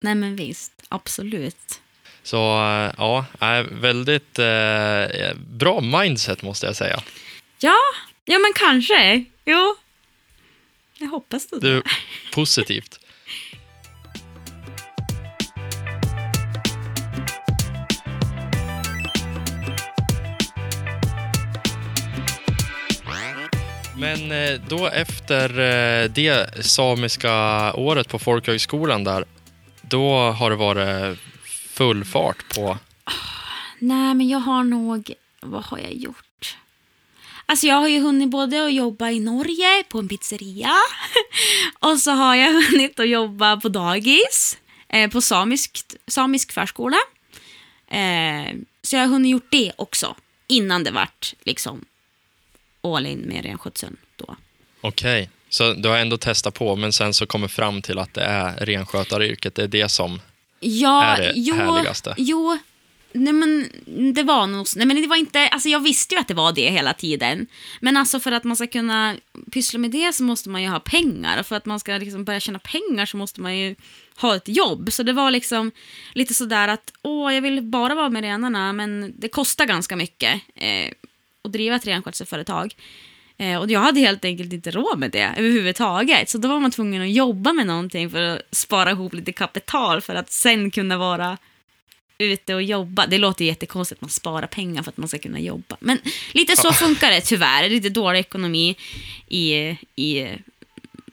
[0.00, 1.80] Nej men visst, absolut.
[2.22, 2.36] Så
[2.98, 3.24] ja,
[3.70, 7.00] väldigt eh, bra mindset måste jag säga.
[7.58, 7.76] Ja,
[8.24, 9.24] ja men kanske.
[9.44, 9.76] Jo,
[10.98, 11.60] jag hoppas det.
[11.60, 11.82] Du,
[12.32, 13.00] positivt.
[23.96, 27.32] Men eh, då efter eh, det samiska
[27.72, 29.24] året på folkhögskolan där,
[29.90, 32.78] då har det varit full fart på...
[33.78, 35.14] nej, men jag har nog...
[35.40, 36.56] Vad har jag gjort?
[37.46, 40.72] Alltså jag har ju hunnit både att jobba i Norge på en pizzeria
[41.80, 46.96] och så har jag hunnit att jobba på dagis, eh, på samisk, samisk förskola.
[47.88, 51.84] Eh, så jag har hunnit gjort det också innan det vart liksom
[52.82, 54.36] all in med renskötseln då.
[54.80, 55.22] Okej.
[55.22, 55.39] Okay.
[55.50, 58.56] Så du har ändå testat på, men sen så kommer fram till att det är
[58.56, 60.20] renskötaryrket, det är det som
[60.60, 62.14] ja, är det jo, härligaste?
[62.16, 62.58] Jo,
[63.12, 63.68] nej men
[64.14, 66.52] det var nog, nej men det var inte, alltså jag visste ju att det var
[66.52, 67.46] det hela tiden.
[67.80, 69.16] Men alltså för att man ska kunna
[69.52, 71.40] pyssla med det så måste man ju ha pengar.
[71.40, 73.74] Och för att man ska liksom börja tjäna pengar så måste man ju
[74.16, 74.92] ha ett jobb.
[74.92, 75.72] Så det var liksom
[76.12, 80.40] lite sådär att, åh, jag vill bara vara med renarna, men det kostar ganska mycket
[80.54, 80.92] eh,
[81.44, 82.74] att driva ett renskötselföretag.
[83.40, 86.28] Eh, och jag hade helt enkelt inte råd med det överhuvudtaget.
[86.28, 90.00] Så då var man tvungen att jobba med någonting för att spara ihop lite kapital
[90.00, 91.38] för att sen kunna vara
[92.18, 93.06] ute och jobba.
[93.06, 95.76] Det låter jättekonstigt att man sparar pengar för att man ska kunna jobba.
[95.80, 95.98] Men
[96.32, 97.70] lite så funkar det tyvärr.
[97.70, 98.76] Lite dålig ekonomi
[99.28, 99.54] i,
[99.96, 100.28] i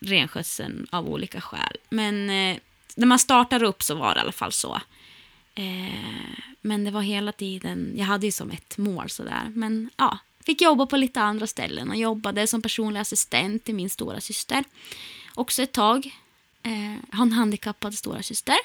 [0.02, 1.78] renskötseln av olika skäl.
[1.90, 2.58] Men eh,
[2.96, 4.82] när man startar upp så var det i alla fall så.
[5.56, 9.52] Eh, men det var hela tiden, jag hade ju som ett mål sådär.
[9.54, 13.90] Men ja, Fick jobba på lite andra ställen och jobbade som personlig assistent till min
[13.90, 14.64] stora syster.
[15.34, 16.06] Också ett tag.
[16.64, 18.56] Eh, har en handikappad stora syster.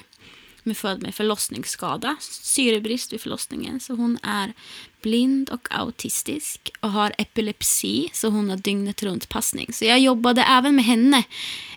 [0.63, 3.79] som är född med förlossningsskada, syrebrist vid förlossningen.
[3.79, 4.53] Så hon är
[5.01, 9.73] blind och autistisk och har epilepsi, så hon har dygnet runt passning.
[9.73, 11.23] Så jag jobbade även med henne.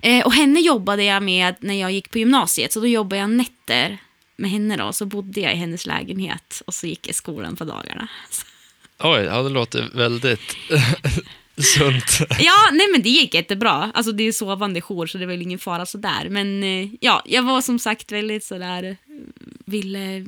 [0.02, 3.30] Eh, och henne jobbade jag med när jag gick på gymnasiet, så då jobbade jag
[3.30, 3.98] nätter
[4.36, 4.92] med henne då.
[4.92, 8.08] Så bodde jag i hennes lägenhet och så gick jag i skolan på dagarna.
[8.98, 10.40] Oj, ja, det låter väldigt
[11.56, 12.18] sunt.
[12.38, 13.90] Ja, nej men det gick jättebra.
[13.94, 16.28] Alltså det är sovande jour så det var väl ingen fara sådär.
[16.28, 18.96] Men eh, ja, jag var som sagt väldigt sådär, eh,
[19.64, 20.26] ville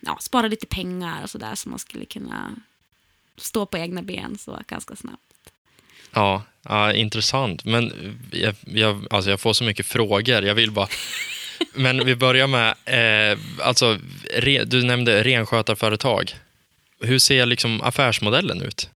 [0.00, 2.56] ja, spara lite pengar och sådär så man skulle kunna
[3.36, 5.18] stå på egna ben så ganska snabbt.
[6.12, 7.64] Ja, ja intressant.
[7.64, 7.92] Men
[8.30, 10.42] jag, jag, alltså jag får så mycket frågor.
[10.44, 10.88] Jag vill bara...
[11.74, 13.98] Men vi börjar med, eh, alltså,
[14.34, 16.34] re, du nämnde renskötarföretag.
[17.02, 18.90] Hur ser liksom affärsmodellen ut?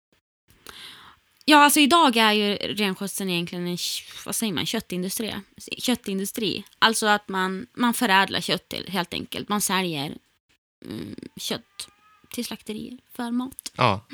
[1.44, 3.78] Ja, alltså idag är ju renskötseln egentligen en
[4.26, 5.34] vad säger man, köttindustri.
[5.78, 6.64] köttindustri.
[6.78, 9.48] Alltså att man, man förädlar kött helt enkelt.
[9.48, 10.12] Man säljer
[10.84, 11.88] mm, kött
[12.30, 13.72] till slakterier för mat.
[13.76, 14.06] Ja.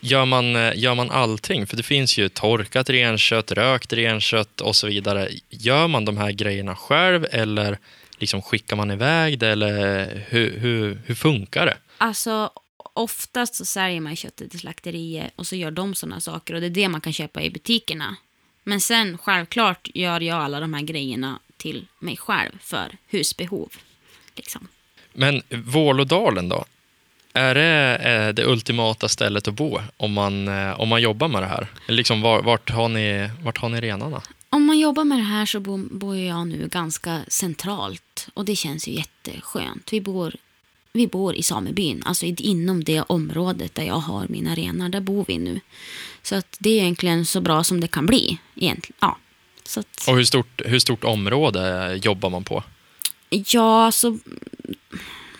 [0.00, 1.66] Gör man, eh, gör man allting?
[1.66, 5.28] För det finns ju torkat renkött, rökt renkött och så vidare.
[5.50, 7.78] Gör man de här grejerna själv eller
[8.18, 9.48] liksom skickar man iväg det?
[9.48, 11.76] Eller hur, hur, hur funkar det?
[11.98, 12.50] Alltså,
[12.94, 16.66] oftast så säljer man köttet till slakterier och så gör de sådana saker och det
[16.66, 18.16] är det man kan köpa i butikerna.
[18.62, 23.72] Men sen självklart gör jag alla de här grejerna till mig själv för husbehov.
[24.34, 24.68] Liksom.
[25.12, 26.64] Men Vålådalen då?
[27.32, 31.42] Är det eh, det ultimata stället att bo om man, eh, om man jobbar med
[31.42, 31.66] det här?
[31.88, 34.22] Liksom, vart, har ni, vart har ni renarna?
[34.48, 38.88] Om man jobbar med det här så bor jag nu ganska centralt och det känns
[38.88, 39.92] ju jätteskönt.
[39.92, 40.36] Vi bor
[40.96, 45.24] vi bor i samebyn, alltså inom det området där jag har mina renar, där bor
[45.28, 45.60] vi nu.
[46.22, 48.38] Så att det är egentligen så bra som det kan bli.
[48.54, 48.96] Egentligen.
[49.00, 49.18] Ja.
[49.64, 52.62] Så att, och hur stort, hur stort område jobbar man på?
[53.28, 54.18] Ja, så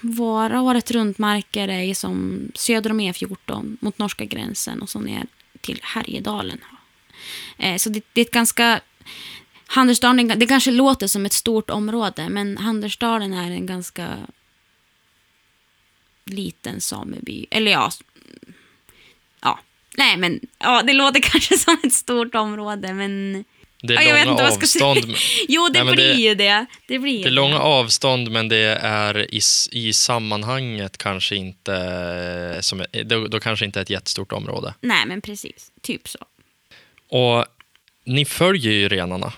[0.01, 5.27] våra året runt-marker är som söder om E14 mot norska gränsen och så ner
[5.61, 6.59] till Härjedalen.
[7.59, 8.81] Eh, så det, det, är ett ganska...
[9.67, 14.17] Handelsdalen, det kanske låter som ett stort område, men Handelsdalen är en ganska
[16.27, 17.47] liten sameby.
[17.51, 17.91] Eller ja,
[19.43, 19.61] ja.
[19.97, 23.45] Nej, men ja, det låter kanske som ett stort område, men...
[23.87, 25.15] Det är ja, långa avstånd.
[25.49, 26.67] jo, det Nej, blir det, ju det.
[26.87, 29.41] Det, blir det är långa avstånd, men det är i,
[29.73, 32.59] i sammanhanget kanske inte...
[32.61, 34.75] Som, då, då kanske inte ett jättestort område.
[34.81, 35.73] Nej, men precis.
[35.83, 36.19] Typ så.
[37.09, 37.47] Och
[38.05, 39.33] ni följer ju renarna.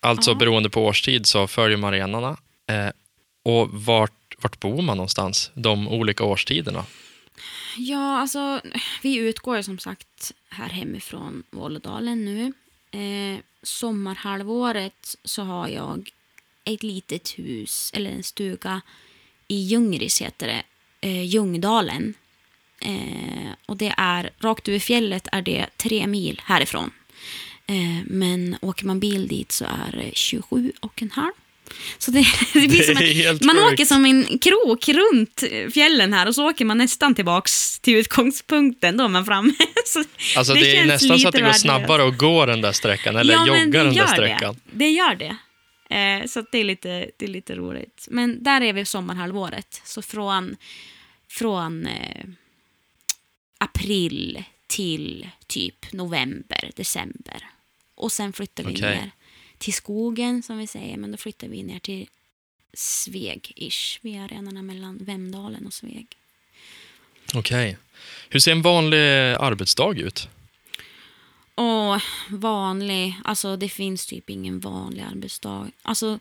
[0.00, 0.34] Alltså ja.
[0.34, 2.36] beroende på årstid så följer man renarna.
[2.66, 2.88] Eh,
[3.42, 6.84] och vart vart bor man någonstans de olika årstiderna?
[7.76, 8.60] Ja, alltså
[9.02, 12.52] vi utgår som sagt här hemifrån Vålådalen nu.
[12.90, 16.10] Eh, sommarhalvåret så har jag
[16.64, 18.80] ett litet hus, eller en stuga,
[19.48, 20.62] i Ljungris heter det,
[21.08, 22.14] eh, Ljungdalen.
[22.80, 26.90] Eh, och det är, rakt över fjället är det tre mil härifrån.
[27.66, 31.32] Eh, men åker man bil dit så är det 27 och en halv.
[31.98, 36.34] Så det, det blir som en, man åker som en krok runt fjällen här och
[36.34, 39.52] så åker man nästan tillbaks till utgångspunkten då man framme.
[39.86, 40.04] Så
[40.36, 43.16] alltså det, det är nästan så att det går snabbare att gå den där sträckan
[43.16, 44.54] eller ja, jogga den där sträckan.
[44.64, 45.36] Det, det gör det.
[45.94, 48.06] Eh, så det är, lite, det är lite roligt.
[48.10, 49.80] Men där är vi sommarhalvåret.
[49.84, 50.56] Så från,
[51.28, 52.24] från eh,
[53.58, 57.46] april till typ november, december.
[57.94, 58.94] Och sen flyttar vi okay.
[58.94, 59.10] ner
[59.64, 62.08] till skogen som vi säger, men då flyttar vi ner till
[62.76, 63.98] Sveg-ish.
[64.02, 66.06] Vi är renarna mellan Vemdalen och Sveg.
[67.34, 67.68] Okej.
[67.68, 67.76] Okay.
[68.28, 68.98] Hur ser en vanlig
[69.40, 70.28] arbetsdag ut?
[71.56, 71.98] Åh,
[72.28, 73.14] vanlig.
[73.24, 75.70] Alltså det finns typ ingen vanlig arbetsdag.
[75.82, 76.18] Alltså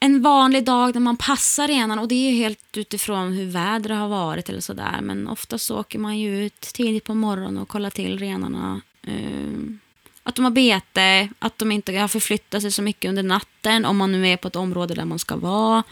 [0.00, 4.08] en vanlig dag där man passar renarna och det är helt utifrån hur vädret har
[4.08, 5.00] varit eller sådär.
[5.02, 8.80] Men ofta så åker man ju ut tidigt på morgonen och kollar till renarna.
[9.02, 9.80] Um,
[10.28, 13.96] att de har bete, att de inte har förflyttat sig så mycket under natten om
[13.96, 15.82] man nu är på ett område där man ska vara.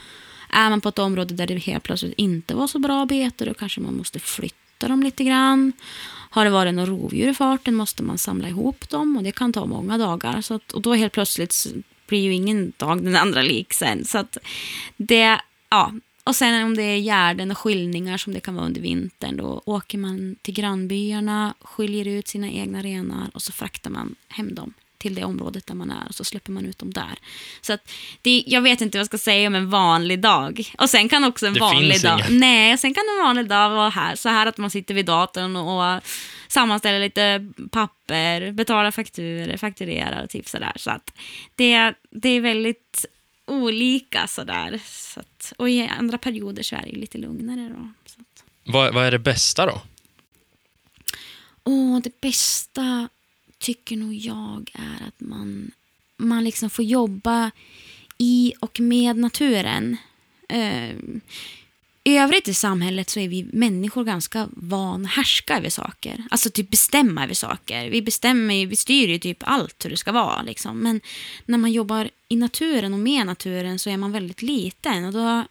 [0.51, 3.55] Är man på ett område där det helt plötsligt inte var så bra bete då
[3.55, 5.73] kanske man måste flytta dem lite grann.
[6.31, 9.53] Har det varit några rovdjur i farten måste man samla ihop dem och det kan
[9.53, 10.41] ta många dagar.
[10.41, 11.67] Så att, och då helt plötsligt
[12.07, 14.05] blir ju ingen dag den andra lik sen.
[14.05, 14.39] Så att
[14.97, 15.93] det, ja,
[16.27, 19.63] och sen om det är gärden och skiljningar som det kan vara under vintern, då
[19.65, 24.75] åker man till grannbyarna, skiljer ut sina egna renar och så fraktar man hem dem
[24.99, 27.19] till det området där man är och så släpper man ut dem där.
[27.61, 30.73] Så att det, jag vet inte vad jag ska säga om en vanlig dag.
[30.79, 32.21] Och sen kan också en det vanlig dag...
[32.21, 32.39] Inga.
[32.39, 35.57] Nej, sen kan en vanlig dag vara här, så här att man sitter vid datorn
[35.57, 36.03] och, och
[36.49, 40.73] sammanställer lite papper, betalar fakturer, fakturerar och typ sådär.
[40.77, 41.13] Så att
[41.55, 43.07] det, det är väldigt
[43.47, 44.81] olika sådär.
[44.85, 47.93] Så att, och i andra perioder så är det ju lite lugnare då.
[48.07, 48.45] Så att.
[48.65, 49.83] Vad, vad är det bästa då?
[51.65, 53.09] Åh, det bästa
[53.59, 55.71] tycker nog jag är att man,
[56.17, 57.51] man liksom får jobba
[58.19, 59.97] i och med naturen.
[60.49, 60.93] I
[62.07, 66.25] övrigt i samhället så är vi människor ganska van härska över saker.
[66.31, 67.91] Alltså typ bestämma över saker.
[67.91, 70.43] Vi bestämmer vi styr ju typ allt hur det ska vara.
[70.43, 70.79] Liksom.
[70.79, 71.01] Men
[71.45, 75.05] när man jobbar i naturen och med naturen så är man väldigt liten.
[75.05, 75.45] Och då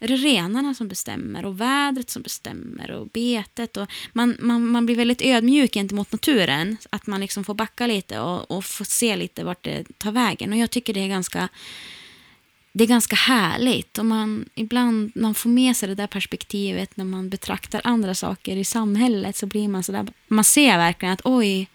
[0.00, 3.76] är det renarna som bestämmer och vädret som bestämmer och betet.
[3.76, 6.76] Och man, man, man blir väldigt ödmjuk gentemot naturen.
[6.90, 10.52] Att man liksom får backa lite och, och få se lite vart det tar vägen.
[10.52, 11.48] Och jag tycker det är ganska
[12.78, 13.98] det är ganska härligt.
[13.98, 18.56] Och man, ibland man får med sig det där perspektivet när man betraktar andra saker
[18.56, 20.06] i samhället så blir man så där.
[20.28, 21.68] man ser verkligen att oj,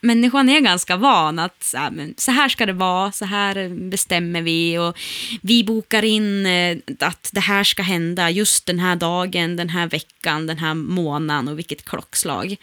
[0.00, 3.68] människan är ganska van att så här, men så här ska det vara, så här
[3.90, 4.98] bestämmer vi och
[5.42, 9.86] vi bokar in eh, att det här ska hända just den här dagen, den här
[9.86, 12.56] veckan, den här månaden och vilket klockslag.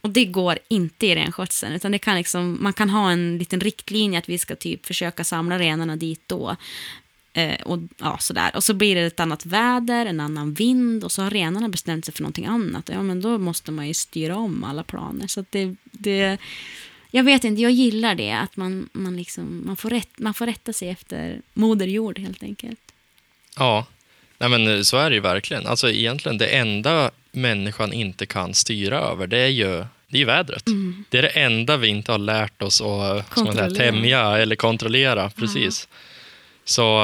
[0.00, 3.60] Och det går inte i renskötseln, utan det kan liksom, man kan ha en liten
[3.60, 6.56] riktlinje att vi ska typ försöka samla renarna dit då.
[7.32, 8.50] Eh, och, ja, sådär.
[8.54, 12.04] och så blir det ett annat väder, en annan vind och så har renarna bestämt
[12.04, 12.88] sig för någonting annat.
[12.92, 15.26] Ja, men då måste man ju styra om alla planer.
[15.26, 16.38] Så det, det,
[17.10, 18.32] jag vet inte, jag gillar det.
[18.32, 22.42] Att man, man, liksom, man, får rätt, man får rätta sig efter moder jord helt
[22.42, 22.80] enkelt.
[23.56, 23.86] Ja,
[24.40, 25.66] Nej, men så är det ju verkligen.
[25.66, 30.64] Alltså egentligen det enda människan inte kan styra över, det är ju, det är vädret.
[31.08, 35.30] Det är det enda vi inte har lärt oss att säga, tämja eller kontrollera.
[35.30, 35.88] Precis.
[36.70, 37.02] Så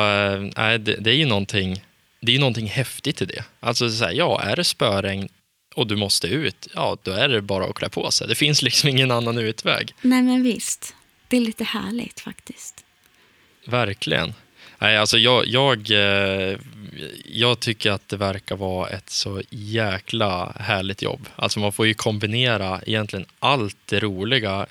[0.57, 1.85] nej, det, det är ju någonting,
[2.21, 3.45] det är ju någonting häftigt i det.
[3.61, 5.29] Alltså, så här, ja, är det spöregn
[5.75, 8.29] och du måste ut, ja, då är det bara att klä på sig.
[8.29, 9.95] Det finns liksom ingen annan utväg.
[10.03, 10.95] Nej men visst,
[11.29, 12.85] det är lite härligt faktiskt.
[13.65, 14.35] Verkligen.
[14.79, 16.59] Nej, alltså jag, jag, eh,
[17.25, 21.29] jag tycker att det verkar vara ett så jäkla härligt jobb.
[21.37, 24.67] Alltså man får ju kombinera egentligen allt det roliga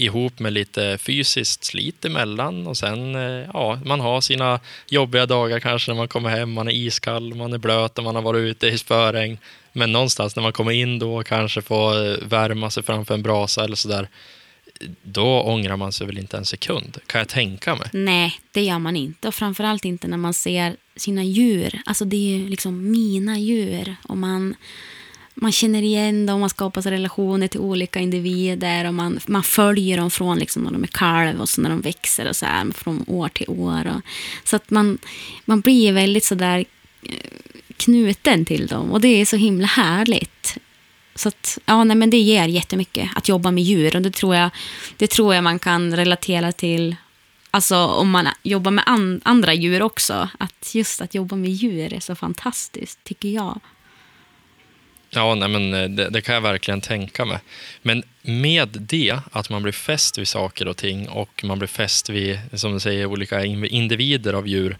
[0.00, 5.60] ihop med lite fysiskt slit emellan och sen, eh, ja, man har sina jobbiga dagar
[5.60, 8.40] kanske när man kommer hem, man är iskall, man är blöt och man har varit
[8.40, 9.38] ute i spöregn.
[9.72, 13.22] Men någonstans när man kommer in då och kanske får eh, värma sig framför en
[13.22, 14.08] brasa eller sådär,
[15.02, 17.88] då ångrar man sig väl inte en sekund, kan jag tänka mig.
[17.92, 19.28] Nej, det gör man inte.
[19.28, 21.80] Och framförallt inte när man ser sina djur.
[21.86, 23.96] Alltså det är ju liksom mina djur.
[24.02, 24.54] Och man,
[25.40, 28.84] man känner igen dem, man skapar sig relationer till olika individer.
[28.84, 31.80] Och man, man följer dem från liksom när de är kalv och så när de
[31.80, 33.86] växer och så här, från år till år.
[33.96, 34.00] Och,
[34.44, 34.98] så att man,
[35.44, 36.64] man blir väldigt så där
[37.02, 37.14] eh,
[37.76, 38.90] knuten till dem.
[38.90, 40.58] Och det är så himla härligt.
[41.14, 43.96] Så att, ja, nej, men det ger jättemycket att jobba med djur.
[43.96, 44.50] Och det tror jag,
[44.96, 46.96] det tror jag man kan relatera till
[47.52, 50.28] Alltså om man jobbar med an, andra djur också.
[50.38, 53.60] Att just att jobba med djur är så fantastiskt, tycker jag.
[55.12, 57.38] Ja, nej, men eh, det, det kan jag verkligen tänka mig.
[57.82, 62.08] Men med det, att man blir fäst vid saker och ting och man blir fäst
[62.08, 64.78] vid, som du säger, olika individer av djur.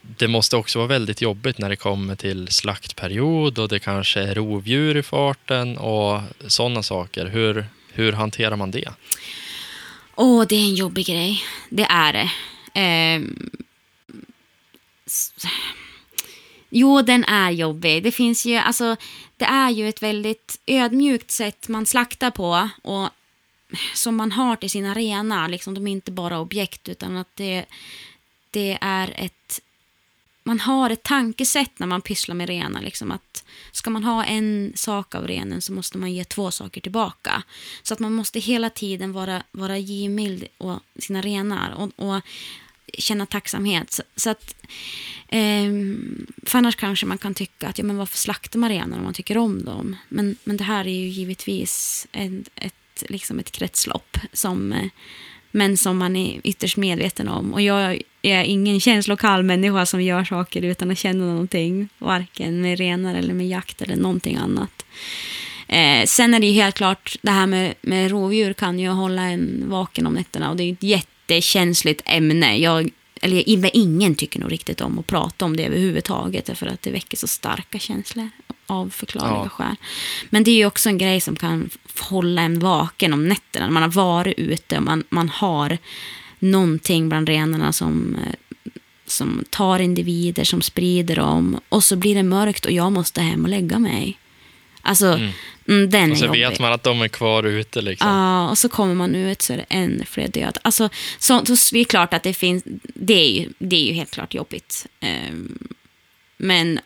[0.00, 4.34] Det måste också vara väldigt jobbigt när det kommer till slaktperiod och det kanske är
[4.34, 7.26] rovdjur i farten och sådana saker.
[7.26, 8.88] Hur, hur hanterar man det?
[10.14, 11.42] Åh, det är en jobbig grej.
[11.70, 12.30] Det är det.
[12.80, 13.20] Eh
[16.68, 18.02] Jo, den är jobbig.
[18.02, 18.96] Det finns ju, alltså,
[19.36, 23.08] det är ju ett väldigt ödmjukt sätt man slaktar på och
[23.94, 25.48] som man har till sina renar.
[25.48, 27.64] Liksom, de är inte bara objekt utan att det,
[28.50, 29.60] det är ett
[30.46, 32.82] man har ett tankesätt när man pysslar med renar.
[32.82, 36.80] Liksom att ska man ha en sak av renen så måste man ge två saker
[36.80, 37.42] tillbaka.
[37.82, 42.20] Så att man måste hela tiden vara, vara givmild och sina renar och, och
[42.98, 43.92] känna tacksamhet.
[43.92, 44.54] Så, så att,
[45.28, 45.70] eh,
[46.42, 49.14] för annars kanske man kan tycka att ja, men varför slaktar man renar om man
[49.14, 49.96] tycker om dem?
[50.08, 54.88] Men, men det här är ju givetvis en, ett, liksom ett kretslopp som eh,
[55.50, 57.54] men som man är ytterst medveten om.
[57.54, 61.88] Och jag är ingen känslokall människa som gör saker utan att känna någonting.
[61.98, 64.86] Varken med renar eller med jakt eller någonting annat.
[65.68, 69.22] Eh, sen är det ju helt klart, det här med, med rovdjur kan ju hålla
[69.22, 70.50] en vaken om nätterna.
[70.50, 70.82] Och det är ju ett
[71.28, 72.58] jättekänsligt ämne.
[72.58, 72.90] Jag,
[73.22, 76.58] eller ingen tycker nog riktigt om att prata om det överhuvudtaget.
[76.58, 78.30] För att det väcker så starka känslor
[78.66, 79.48] av förklarliga Ja.
[79.48, 79.76] skäl.
[80.30, 81.70] Men det är ju också en grej som kan
[82.00, 83.70] hålla en vaken om nätterna.
[83.70, 85.78] Man har varit ute och man, man har
[86.38, 88.34] någonting bland renarna som, eh,
[89.06, 91.60] som tar individer, som sprider dem.
[91.68, 94.18] Och så blir det mörkt och jag måste hem och lägga mig.
[94.86, 95.90] Alltså, mm.
[95.90, 96.40] den Och är så jobbig.
[96.48, 98.08] vet man att de är kvar ute liksom.
[98.10, 100.60] Ja, och så kommer man ut så är det ännu fler döda.
[100.64, 102.62] Alltså, så, så det är klart att det finns,
[102.94, 104.86] det är ju, det är ju helt klart jobbigt.
[105.00, 105.58] Ehm,
[106.36, 106.80] men,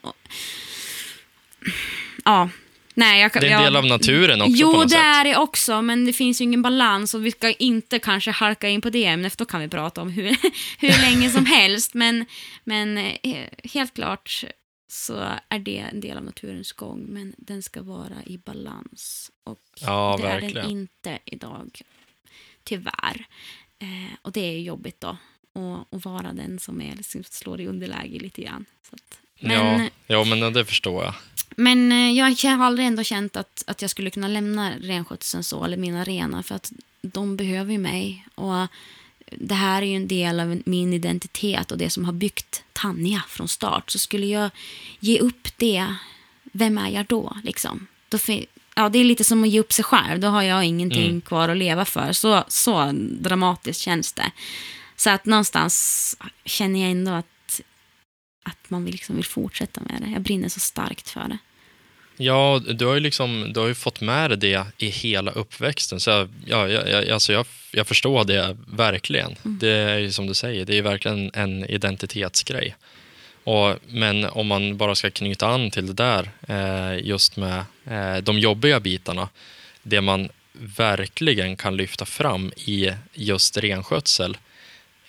[2.25, 2.49] ja.
[2.93, 4.99] Nej, jag, Det är en jag- del av naturen också Jo, på något det sätt.
[5.05, 8.69] är det också, men det finns ju ingen balans och vi ska inte kanske halka
[8.69, 10.35] in på det ämnet, då kan vi prata om hur,
[10.79, 11.93] hur länge som helst.
[11.93, 12.25] Men,
[12.63, 13.13] men eh,
[13.73, 14.43] helt klart
[14.91, 19.31] så är det en del av naturens gång, men den ska vara i balans.
[19.43, 20.69] Och Ja, det är den verkligen.
[20.69, 21.81] inte idag,
[22.63, 23.25] tyvärr.
[23.79, 25.17] Eh, och det är jobbigt då,
[25.91, 28.65] att vara den som är, liksom, slår i underläge lite grann.
[28.89, 31.13] Så att, men, Ja, ja, men det förstår jag.
[31.55, 35.63] men eh, jag har aldrig ändå känt att, att jag skulle kunna lämna renskötseln så,
[35.63, 36.71] eller mina renar, för att
[37.01, 38.25] de behöver ju mig.
[38.35, 38.67] Och
[39.37, 43.23] det här är ju en del av min identitet och det som har byggt Tanja
[43.27, 43.91] från start.
[43.91, 44.49] Så skulle jag
[44.99, 45.95] ge upp det,
[46.51, 47.37] vem är jag då?
[47.43, 47.87] Liksom?
[48.09, 48.17] då
[48.75, 50.19] ja, det är lite som att ge upp sig själv.
[50.19, 51.21] Då har jag ingenting Mm.
[51.21, 52.13] kvar att leva för.
[52.13, 54.31] Så, så dramatiskt känns det.
[54.95, 57.61] Så att någonstans känner jag ändå att,
[58.43, 60.11] att man liksom vill fortsätta med det.
[60.11, 61.37] Jag brinner så starkt för det.
[62.21, 65.99] Ja, du har ju, liksom, du har ju fått med dig det i hela uppväxten.
[65.99, 69.35] Så jag, ja, jag, alltså jag, jag förstår det verkligen.
[69.43, 72.75] Det är ju som du säger, det är verkligen en identitetsgrej.
[73.43, 78.17] Och, men om man bara ska knyta an till det där, eh, just med eh,
[78.17, 79.29] de jobbiga bitarna.
[79.83, 84.37] Det man verkligen kan lyfta fram i just renskötsel,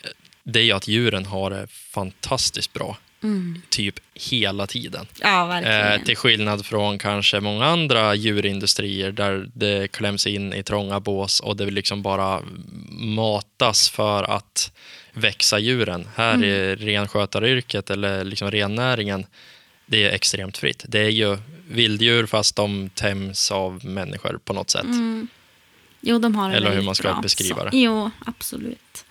[0.04, 0.10] eh,
[0.42, 2.96] det är ju att djuren har det fantastiskt bra.
[3.68, 5.06] Typ hela tiden.
[5.20, 5.60] Ja.
[5.60, 11.40] Eh, till skillnad från kanske många andra djurindustrier där det kläms in i trånga bås
[11.40, 12.42] och det liksom bara
[12.90, 14.72] matas för att
[15.12, 16.08] växa djuren.
[16.14, 19.26] Här i renskötaryrket eller liksom rennäringen,
[19.86, 20.84] det är extremt fritt.
[20.88, 24.86] Det är ju vilddjur fast de täms av människor på något sätt.
[26.00, 27.20] jo, de har det eller hur man ska bra.
[27.20, 27.64] beskriva så.
[27.64, 27.76] det.
[27.78, 29.04] Jo, absolut.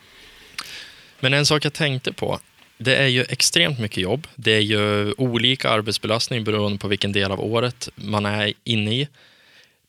[1.19, 2.39] Men en sak jag tänkte på,
[2.81, 4.27] det är ju extremt mycket jobb.
[4.35, 9.07] Det är ju olika arbetsbelastning beroende på vilken del av året man är inne i.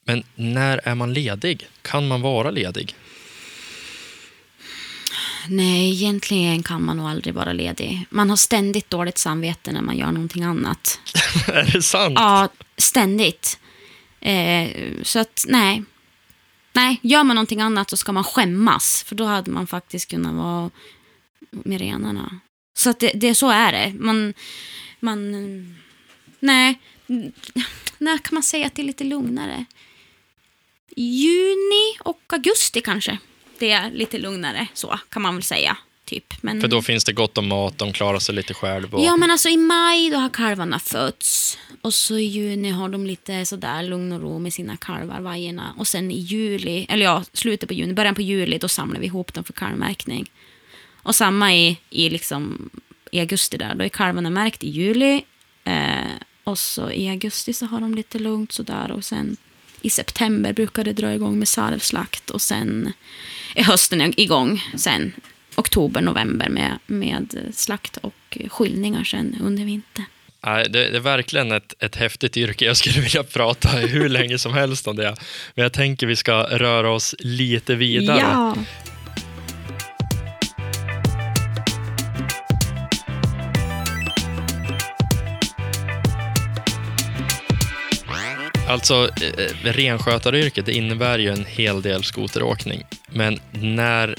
[0.05, 1.67] Men när är man ledig?
[1.83, 2.95] Kan man vara ledig?
[5.49, 8.07] Nej, egentligen kan man nog aldrig vara ledig.
[8.11, 11.01] Man har ständigt dåligt samvete när man gör någonting annat.
[11.53, 12.15] är det sant?
[12.17, 13.59] Ja, ständigt.
[14.21, 14.69] Eh,
[15.03, 15.83] så att, nej.
[16.73, 19.05] Nej, gör man någonting annat så ska man skämmas.
[19.07, 20.71] För då hade man faktiskt kunnat vara
[21.51, 22.41] med renarna.
[22.75, 23.93] Så att det, det, så är det.
[23.99, 24.35] Man,
[25.01, 25.33] man,
[26.41, 26.79] nej.
[27.99, 29.65] När kan man säga att det är lite lugnare?
[30.97, 33.19] Juni och augusti kanske.
[33.59, 35.77] Det är lite lugnare, så kan man väl säga.
[36.05, 36.35] Typ.
[36.43, 38.95] Men, För då finns det gott om mat, de klarar sig lite själv.
[38.95, 39.05] Och...
[39.05, 41.59] Ja, men alltså i maj då har kalvarna fötts.
[41.83, 45.75] Och så i juni har de lite sådär lugn och ro med sina kalvar, vajerna.
[45.79, 49.07] Och sen i juli, eller ja, slutet på juni, början på juli, då samlar vi
[49.07, 50.31] ihop dem för kalvmärkning.
[51.03, 52.71] Och samma i, i, liksom,
[53.11, 55.25] i augusti där, då är kalvarna märkt i juli.
[55.65, 56.13] Eh,
[56.45, 58.91] och så i augusti så har de lite lugnt sådär.
[58.91, 59.37] Och sen
[59.83, 62.31] i september brukar det dra igång med sarvslakt.
[62.31, 62.93] Och sen
[63.55, 64.63] är hösten igång.
[64.77, 65.13] Sen
[65.55, 70.05] oktober, november med, med slakt och skyllningar sen under vintern.
[70.71, 72.65] Det är verkligen ett, ett häftigt yrke.
[72.65, 75.17] Jag skulle vilja prata hur länge som helst om det.
[75.55, 78.19] Men jag tänker vi ska röra oss lite vidare.
[78.19, 78.57] Ja.
[88.73, 92.83] Alltså, eh, eh, renskötaryrket det innebär ju en hel del skoteråkning.
[93.11, 94.17] Men när,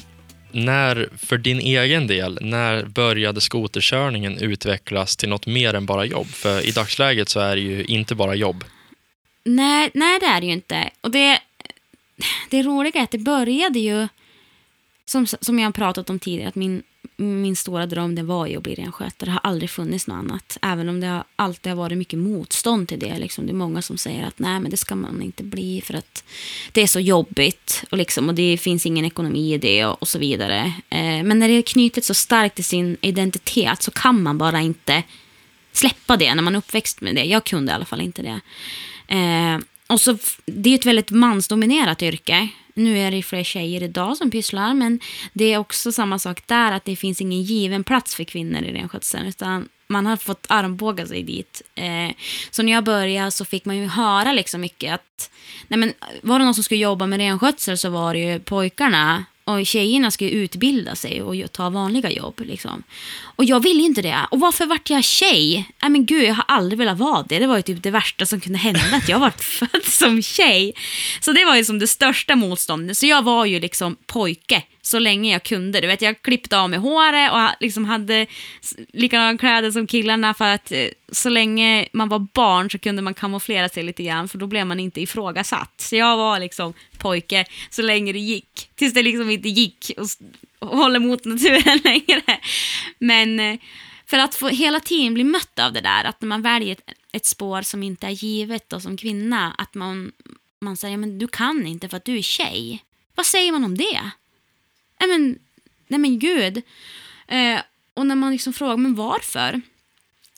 [0.52, 6.28] när, för din egen del, när började skoterkörningen utvecklas till något mer än bara jobb?
[6.28, 8.64] För i dagsläget så är det ju inte bara jobb.
[9.44, 10.90] Nej, nej, det är det ju inte.
[11.02, 11.40] Och det,
[12.50, 14.08] det roliga är att det började ju,
[15.06, 16.84] som, som jag har pratat om tidigare, att min,
[17.16, 19.30] min stora dröm det var ju att bli renskötare.
[19.30, 20.58] Det har aldrig funnits något annat.
[20.62, 23.18] Även om det har, alltid har varit mycket motstånd till det.
[23.18, 23.46] Liksom.
[23.46, 26.24] Det är många som säger att nej, men det ska man inte bli för att
[26.72, 30.08] det är så jobbigt och, liksom, och det finns ingen ekonomi i det och, och
[30.08, 30.74] så vidare.
[30.90, 34.62] Eh, men när det är knutet så starkt till sin identitet så kan man bara
[34.62, 35.04] inte
[35.72, 37.24] släppa det när man är uppväxt med det.
[37.24, 38.40] Jag kunde i alla fall inte det.
[39.16, 42.50] Eh, och så, det är ett väldigt mansdominerat yrke.
[42.74, 45.00] Nu är det ju fler tjejer idag som pysslar, men
[45.34, 48.74] det är också samma sak där, att det finns ingen given plats för kvinnor i
[48.74, 51.62] renskötseln, utan man har fått armbåga sig dit.
[51.76, 52.16] Eh,
[52.52, 55.32] så när jag började så fick man ju höra liksom mycket att,
[55.68, 59.26] nej men var det någon som skulle jobba med renskötsel så var det ju pojkarna
[59.44, 62.42] och tjejerna ska ju utbilda sig och ta vanliga jobb.
[62.46, 62.84] Liksom.
[63.22, 64.28] Och jag ville inte det.
[64.32, 65.70] Och varför vart jag tjej?
[65.82, 67.40] Nej men gud, jag har aldrig velat vara det.
[67.40, 70.74] Det var ju typ det värsta som kunde hända, att jag var född som tjej.
[71.20, 72.98] Så det var ju som det största motståndet.
[72.98, 75.82] Så jag var ju liksom pojke så länge jag kunde.
[75.82, 78.26] Du vet, jag klippte av mig håret och liksom hade
[78.94, 83.14] likadana kläder som killarna för att eh, så länge man var barn så kunde man
[83.14, 85.74] kamouflera sig lite grann för då blev man inte ifrågasatt.
[85.78, 88.70] Så jag var liksom pojke så länge det gick.
[88.76, 90.08] Tills det liksom inte gick och,
[90.60, 92.40] och håller mot naturen längre.
[93.00, 93.60] Men eh,
[94.06, 96.90] för att få hela tiden bli mött av det där, att när man väljer ett,
[97.12, 100.12] ett spår som inte är givet då som kvinna, att man,
[100.62, 102.84] man säger men du kan inte för att du är tjej.
[103.16, 104.12] Vad säger man om det?
[105.00, 105.40] Nej men,
[105.88, 106.62] nej men gud.
[107.28, 107.60] Eh,
[107.94, 109.62] och när man liksom frågar, men varför?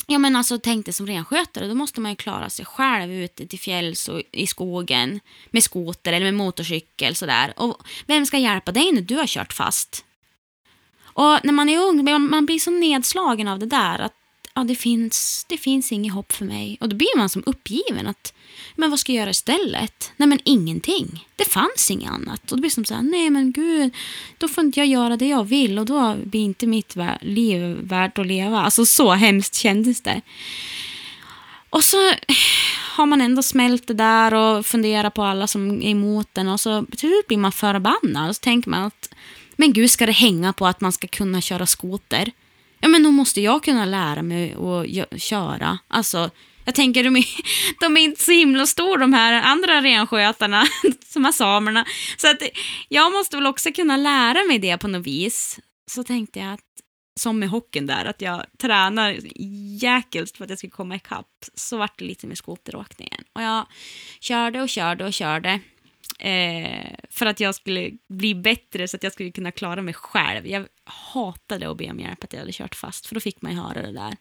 [0.08, 3.48] Ja men alltså tänk dig som renskötare, då måste man ju klara sig själv ute
[3.48, 7.54] till fjälls och i skogen med skoter eller med motorcykel sådär.
[7.58, 10.06] Och vem ska hjälpa dig när du har kört fast?
[11.04, 14.14] Och när man är ung, man blir så nedslagen av det där att
[14.56, 16.78] ja, det, finns, det finns inget hopp för mig.
[16.82, 18.08] Och då blir man som uppgiven.
[18.08, 18.34] att
[18.76, 20.12] Men vad ska jag göra istället?
[20.18, 21.28] Nej men ingenting.
[21.36, 22.52] Det fanns inget annat.
[22.52, 23.94] Och då blir det som så här, nej men gud,
[24.38, 28.18] då får inte jag göra det jag vill och då blir inte mitt liv värt
[28.18, 28.62] att leva.
[28.62, 30.22] Alltså så hemskt kändes det.
[31.70, 31.98] Och så
[32.96, 36.60] har man ändå smält det där och funderar på alla som är emot den och
[36.60, 39.10] så till slut blir man förbannad och så tänker man att
[39.56, 42.32] men gud, ska det hänga på att man ska kunna köra skoter?
[42.86, 45.80] Ja, men då måste jag kunna lära mig att köra.
[45.88, 46.30] Alltså,
[46.66, 47.26] jag tänker, de är,
[47.80, 50.64] de är inte så himla stora de här andra renskötarna,
[51.06, 51.86] som är samerna.
[52.18, 52.38] Så att
[52.90, 55.60] jag måste väl också kunna lära mig det på något vis.
[55.92, 56.60] Så tänkte jag att,
[57.20, 59.20] som med hockeyn där, att jag tränar
[59.82, 61.46] jäkelt för att jag ska komma ikapp.
[61.54, 63.24] Så vart det lite med skoteråkningen.
[63.34, 63.66] Och jag
[64.20, 65.60] körde och körde och körde.
[66.20, 70.48] Eh, för att jag skulle bli bättre så att jag skulle kunna klara mig själv.
[70.48, 73.52] Jag hatade att be om hjälp att jag hade kört fast, för då fick man
[73.52, 74.18] ju höra det där.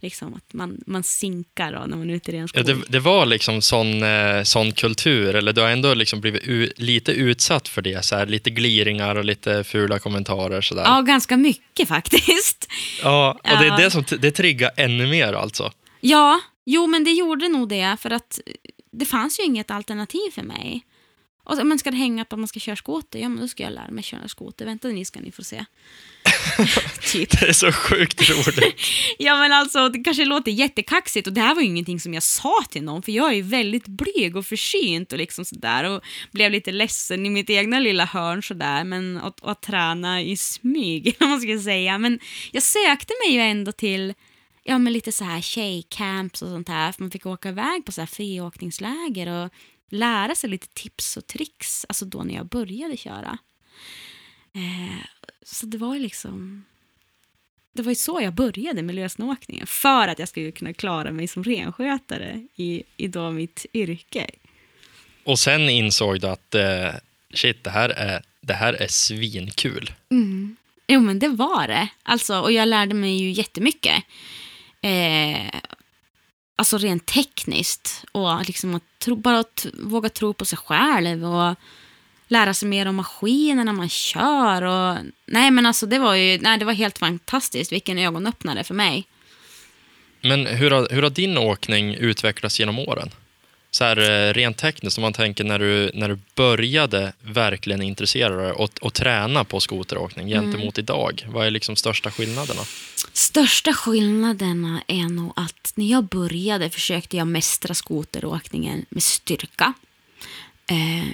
[0.00, 2.60] Liksom att man, man sinkar då när man är ute i ren skog.
[2.60, 6.42] Ja, det, det, var liksom sån, eh, sån kultur, eller du har ändå liksom blivit
[6.44, 10.82] u, lite utsatt för det, så här, lite gliringar och lite fula kommentarer sådär.
[10.82, 12.68] Ja, ganska mycket faktiskt.
[13.02, 15.72] Ja, och det är det som det triggar ännu mer alltså.
[16.00, 18.40] Ja, jo men det gjorde nog det, för att
[18.92, 20.84] det fanns ju inget alternativ för mig.
[21.44, 23.18] Och så, men ska det hänga på att man ska köra skoter?
[23.18, 24.64] Ja, men då ska jag lära mig köra skoter.
[24.64, 25.64] Vänta ni ska ni få se.
[27.12, 27.40] typ.
[27.40, 28.80] Det är så sjukt roligt.
[29.18, 32.22] ja, men alltså det kanske låter jättekaxigt och det här var ju ingenting som jag
[32.22, 36.02] sa till någon för jag är ju väldigt blyg och försynt och liksom sådär och
[36.30, 41.16] blev lite ledsen i mitt egna lilla hörn sådär men att, att träna i smyg,
[41.20, 41.98] om man ska säga.
[41.98, 42.18] Men
[42.52, 44.14] jag sökte mig ju ändå till
[44.64, 47.92] ja, men lite så här tjejcamps och sånt här för man fick åka iväg på
[47.92, 49.52] så här friåkningsläger och
[49.94, 53.38] lära sig lite tips och tricks, alltså då när jag började köra.
[54.54, 55.06] Eh,
[55.42, 56.64] så det var ju liksom...
[57.72, 61.28] Det var ju så jag började med lösnåkningen, för att jag skulle kunna klara mig
[61.28, 64.30] som renskötare i, i då mitt yrke.
[65.24, 66.90] Och sen insåg du att eh,
[67.34, 69.92] shit, det här är, det här är svinkul.
[70.10, 70.56] Mm.
[70.86, 71.88] Jo, men det var det.
[72.02, 74.04] Alltså, och jag lärde mig ju jättemycket.
[74.80, 75.60] Eh,
[76.56, 78.04] alltså rent tekniskt.
[78.12, 81.54] Och liksom att tro, bara att våga tro på sig själv och
[82.28, 84.62] lära sig mer om maskinerna man kör.
[84.62, 87.72] Och, nej, men alltså det var ju nej, det var helt fantastiskt.
[87.72, 89.06] Vilken ögonöppnare för mig.
[90.20, 93.10] Men hur har, hur har din åkning utvecklats genom åren?
[93.74, 98.36] Så här, eh, rent tekniskt, om man tänker när du, när du började verkligen intressera
[98.36, 100.84] dig och, och träna på skoteråkning gentemot mm.
[100.84, 102.60] idag, vad är liksom största skillnaderna?
[103.12, 109.72] Största skillnaderna är nog att när jag började försökte jag mästra skoteråkningen med styrka.
[110.66, 111.08] Eh,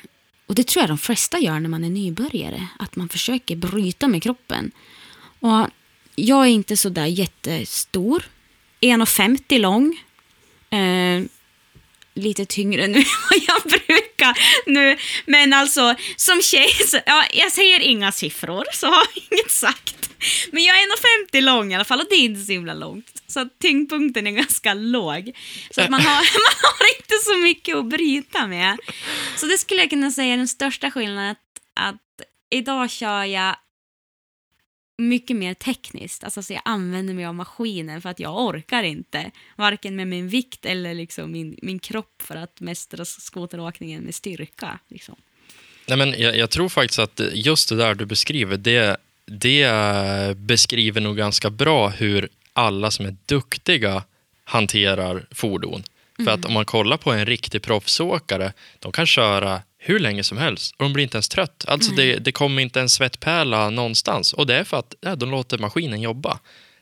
[0.46, 4.08] och det tror jag de flesta gör när man är nybörjare, att man försöker bryta
[4.08, 4.70] med kroppen.
[5.40, 5.66] Och
[6.14, 8.22] jag är inte så där jättestor,
[8.80, 10.00] 1,50 lång.
[10.70, 11.24] Eh,
[12.14, 14.96] lite tyngre nu än vad jag brukar nu.
[15.26, 20.10] Men alltså, som tjej, så, ja, jag säger inga siffror, så har jag inget sagt.
[20.52, 20.86] Men jag är
[21.32, 23.22] 1,50 lång i alla fall och det är inte så himla långt.
[23.26, 25.32] Så tyngdpunkten är ganska låg.
[25.70, 28.78] Så att man, har, man har inte så mycket att bryta med.
[29.36, 31.30] Så det skulle jag kunna säga är den största skillnaden.
[31.30, 31.38] Att,
[31.80, 33.56] att idag kör jag
[35.00, 36.24] mycket mer tekniskt.
[36.24, 39.30] Alltså, så jag använder mig av maskinen för att jag orkar inte.
[39.56, 44.78] Varken med min vikt eller liksom min, min kropp för att mästra skoteråkningen med styrka.
[44.88, 45.14] Liksom.
[45.86, 51.00] Nej, men jag, jag, tror faktiskt att just det där du beskriver, det, det beskriver
[51.00, 54.02] nog ganska bra hur alla som är duktiga
[54.44, 55.82] hanterar fordon.
[56.16, 56.46] För att mm.
[56.46, 60.84] om man kollar på en riktig proffsåkare, de kan köra hur länge som helst och
[60.84, 61.64] de blir inte ens trött.
[61.68, 62.06] Alltså Nej.
[62.06, 65.58] det, det kommer inte en svettpärla någonstans och det är för att ja, de låter
[65.58, 66.38] maskinen jobba.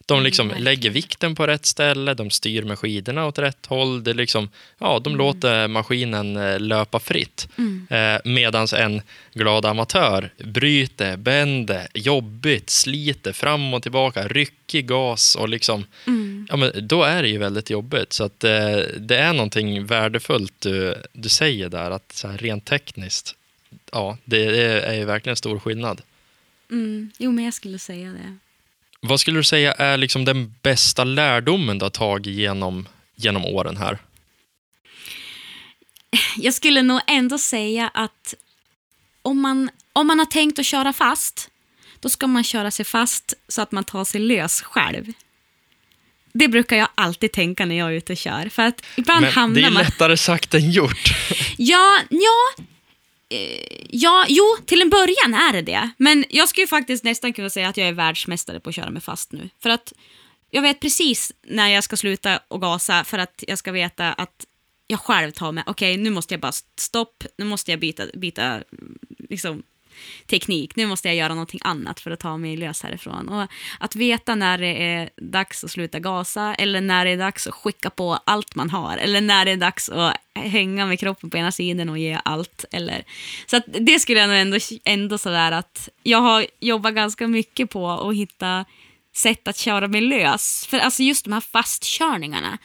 [0.09, 0.65] De Mm, liksom verkligen.
[0.65, 4.05] lägger vikten på rätt ställe, de styr med skidorna åt rätt håll.
[4.05, 4.49] Det liksom,
[4.79, 7.49] ja, de låter maskinen eh, löpa fritt.
[7.59, 7.87] Mm.
[7.91, 9.03] Eh, Medan en
[9.35, 16.47] glad amatör bryter, bänder, jobbigt, sliter fram och tillbaka, ryckig gas och liksom, Mm.
[16.51, 18.13] ja, men då är det ju väldigt jobbigt.
[18.13, 22.65] Så att, eh, det är någonting värdefullt du, du säger där, att så här, rent
[22.65, 23.35] tekniskt,
[23.93, 26.01] ja, det är, är ju verkligen stor skillnad.
[26.71, 27.11] Mm.
[27.19, 28.37] Jo, men jag skulle säga det.
[29.01, 33.77] Vad skulle du säga är liksom den bästa lärdomen du har tagit genom, genom åren
[33.77, 33.99] här?
[36.37, 38.35] Jag skulle nog ändå säga att
[39.23, 41.51] om man, om man har tänkt att köra fast,
[42.01, 45.13] då ska man köra sig fast så att man tar sig lös själv.
[46.33, 48.49] Det brukar jag alltid tänka när jag är ute och kör.
[48.49, 49.83] För att ibland Men hamnar det är man...
[49.83, 51.15] lättare sagt än gjort.
[51.57, 52.65] Ja, ja,
[53.31, 55.91] Eh, ja, jo, till en början är det det.
[55.97, 59.03] Men jag skulle faktiskt nästan kunna säga att jag är världsmästare på att köra mig
[59.03, 59.51] fast nu.
[59.63, 59.93] För att
[60.51, 64.47] jag vet precis när jag ska sluta och gasa för att jag ska veta att
[64.87, 68.45] jag själv tar mig, okej nu måste jag bara stopp, nu måste jag byta, byta
[68.45, 69.63] mm, liksom,
[70.27, 73.29] teknik, nu måste jag göra någonting annat för att ta mig lös härifrån.
[73.29, 73.47] Och
[73.81, 77.55] att veta när det är dags att sluta gasa eller när det är dags att
[77.55, 81.37] skicka på allt man har eller när det är dags att hänga med kroppen på
[81.37, 82.65] ena sidan och ge allt.
[82.71, 83.05] Eller.
[83.47, 87.71] Så att det skulle jag nog ändå, ändå sådär att jag har jobbat ganska mycket
[87.71, 88.65] på att hitta
[89.15, 90.67] sätt att köra mig lös.
[90.67, 92.59] För alltså just de här fastkörningarna,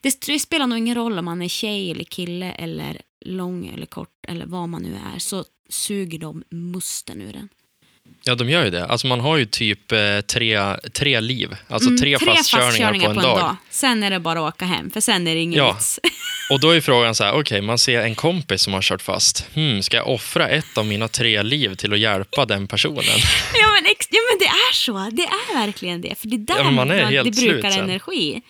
[0.00, 3.86] det, det spelar nog ingen roll om man är tjej eller kille eller lång eller
[3.86, 7.48] kort eller vad man nu är, så suger de musten ur den.
[8.24, 8.86] Ja, de gör ju det.
[8.86, 13.16] Alltså man har ju typ eh, tre, tre liv, alltså Mm, tre, fastkörningar, på en
[13.16, 13.56] dag.
[13.70, 15.72] Sen är det bara att åka hem, för sen är det ingen Ja.
[15.72, 16.00] vits.
[16.50, 19.46] Och då är frågan så här, okej, man ser en kompis som har kört fast.
[19.54, 23.04] Hmm, ska jag offra ett av mina tre liv till att hjälpa den personen?
[23.54, 25.08] ja, men ex- ja, men det är så.
[25.12, 26.14] Det är verkligen det.
[26.18, 27.84] För det är där Ja, man är man, det brukar sen.
[27.84, 28.42] energi.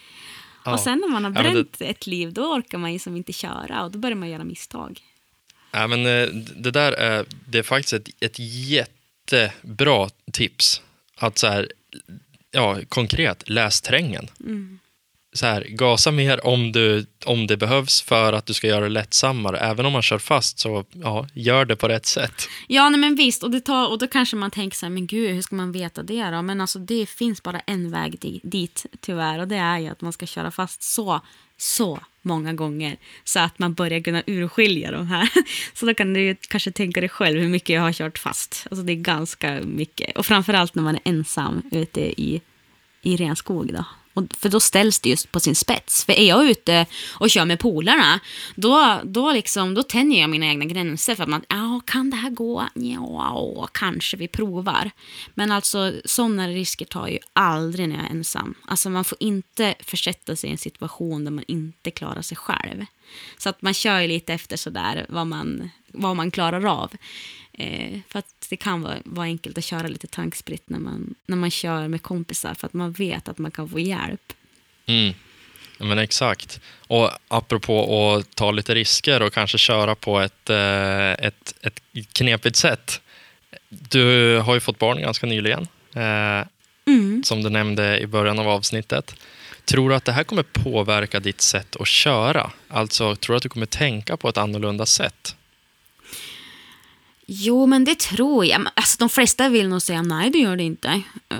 [0.65, 0.73] Ja.
[0.73, 3.17] Och sen när man har Ja, men bränt ett liv, då orkar man ju som
[3.17, 5.01] inte köra och då börjar man göra misstag.
[5.77, 10.83] Ja, men, eh, det där är, det är faktiskt ett, ett jättebra tips.
[11.17, 11.69] Att så här,
[12.51, 14.29] ja, konkret, läs terrängen.
[14.41, 14.79] Mm.
[15.33, 18.89] Så här, gasa mer om, du, om det behövs för att du ska göra det
[18.89, 19.59] lättsammare.
[19.59, 22.49] Även om man kör fast, så ja, gör det på rätt sätt.
[22.69, 23.43] Ja, nej, men visst.
[23.43, 25.73] Och, det tar, och då kanske man tänker så här, men gud, hur ska man
[25.73, 26.43] veta det då?
[26.43, 29.39] Men alltså, det finns bara en väg di- dit, tyvärr.
[29.39, 31.21] Och det är ju att man ska köra fast så,
[31.57, 32.97] så många gånger.
[33.25, 35.31] Så att man börjar kunna urskilja de här.
[35.75, 38.67] Så då kan du kanske tänka dig själv hur mycket jag har kört fast.
[38.71, 40.17] Alltså det är ganska mycket.
[40.17, 42.43] Och framförallt när man är ensam ute i,
[43.03, 43.85] i ren skog då.
[44.17, 46.05] Och, för då ställs det just på sin spets.
[46.05, 48.21] För är jag ute och kör med polarna,
[48.55, 51.15] då, då, liksom, då tänjer jag mina egna gränser.
[51.15, 52.69] För att man, ja, kan det här gå?
[52.75, 54.91] Ja, kanske vi provar.
[55.35, 58.55] Men alltså, sådana risker tar jag ju aldrig när jag är ensam.
[58.65, 62.85] Alltså man får inte försätta sig i en situation där man inte klarar sig själv.
[63.39, 66.93] Så att man kör ju lite efter sådär vad man, vad man klarar av.
[67.59, 71.37] Eh, för att det kan vara, vara enkelt att köra lite tankspritt när man, när
[71.37, 74.33] man kör med kompisar för att man vet att man kan få hjälp.
[74.87, 75.15] Mm.
[75.79, 76.61] Men exakt.
[76.87, 81.81] Och apropå att ta lite risker och kanske köra på ett, eh, ett, ett
[82.13, 83.01] knepigt sätt.
[83.69, 86.47] Du har ju fått barn ganska nyligen, eh,
[86.89, 87.23] Mm.
[87.25, 89.15] som du nämnde i början av avsnittet.
[89.65, 92.51] Tror du att det här kommer påverka ditt sätt att köra?
[92.69, 95.37] Alltså, tror du att du kommer tänka på ett annorlunda sätt?
[97.27, 98.67] Jo, men det tror jag.
[98.75, 100.89] Alltså, de flesta vill nog säga nej, det gör det inte.
[101.29, 101.37] Eh,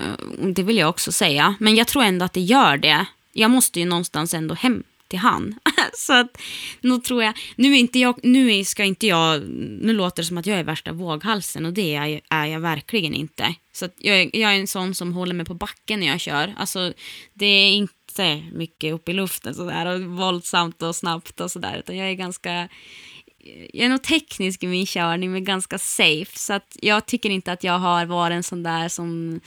[0.53, 1.55] det vill jag också säga.
[1.59, 3.05] Men jag tror ändå att det gör det.
[3.33, 5.55] Jag måste ju någonstans ändå hem till han.
[5.93, 6.37] Så att,
[6.81, 9.41] nu tror jag, nu, är inte jag, nu ska inte jag,
[9.81, 12.59] nu låter det som att jag är värsta våghalsen och det är, jag- är jag
[12.59, 13.55] verkligen inte.
[13.73, 16.19] Så att jag, är- jag är en sån som håller mig på backen när jag
[16.19, 16.53] kör.
[16.57, 16.93] Alltså,
[17.33, 21.97] det är inte mycket upp i luften sådär och våldsamt och snabbt och sådär, utan
[21.97, 22.67] jag är ganska
[23.73, 26.39] jag är nog teknisk i min körning, men ganska safe.
[26.39, 29.39] Så att jag tycker inte att jag har varit en sån där som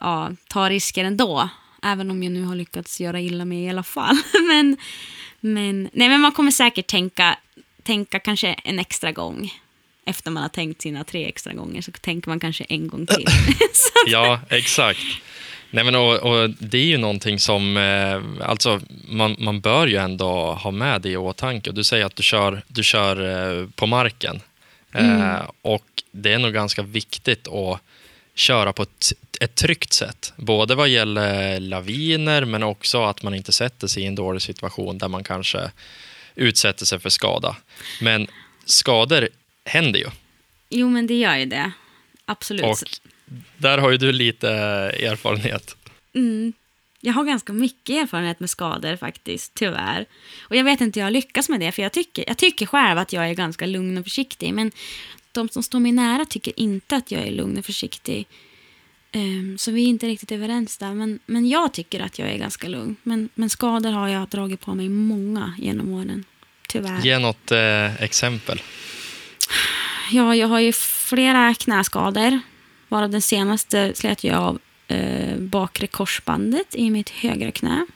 [0.00, 1.48] ja, tar risker ändå.
[1.82, 4.16] Även om jag nu har lyckats göra illa mig i alla fall.
[4.48, 4.76] men,
[5.40, 7.38] men, nej, men man kommer säkert tänka,
[7.82, 9.52] tänka kanske en extra gång.
[10.04, 13.26] Efter man har tänkt sina tre extra gånger så tänker man kanske en gång till.
[14.06, 15.00] Ja, exakt.
[15.76, 19.96] Nej, men och, och det är ju någonting som, eh, alltså man, man bör ju
[19.96, 21.72] ändå ha med det i åtanke.
[21.72, 23.16] Du säger att du kör, du kör
[23.60, 24.40] eh, på marken.
[24.92, 27.80] Eh, och det är nog ganska viktigt att
[28.34, 30.32] köra på ett, ett tryggt sätt.
[30.36, 34.98] Både vad gäller laviner, men också att man inte sätter sig i en dålig situation
[34.98, 35.70] där man kanske
[36.34, 37.56] utsätter sig för skada.
[38.00, 38.26] Men
[38.64, 39.28] skador
[39.64, 40.08] händer ju.
[40.70, 41.72] Jo, men det gör ju det.
[42.24, 42.64] Absolut.
[42.64, 42.78] Och
[43.56, 45.76] där har ju du lite erfarenhet.
[46.14, 46.52] Mm.
[47.00, 50.06] Jag har ganska mycket erfarenhet med skador faktiskt, tyvärr.
[50.40, 52.98] Och jag vet inte hur jag lyckas med det, för jag tycker, jag tycker själv
[52.98, 54.54] att jag är ganska lugn och försiktig.
[54.54, 54.70] Men
[55.32, 58.26] de som står mig nära tycker inte att jag är lugn och försiktig.
[59.12, 60.94] Um, så vi är inte riktigt överens där.
[60.94, 62.96] Men, men jag tycker att jag är ganska lugn.
[63.02, 66.24] Men, men skador har jag dragit på mig många genom åren.
[66.68, 67.00] Tyvärr.
[67.00, 68.62] Ge något eh, exempel.
[70.10, 72.40] Ja, jag har ju flera knäskador.
[72.88, 74.58] Varav den senaste slet jag av
[74.88, 77.86] eh, bakre korsbandet i mitt högra knä.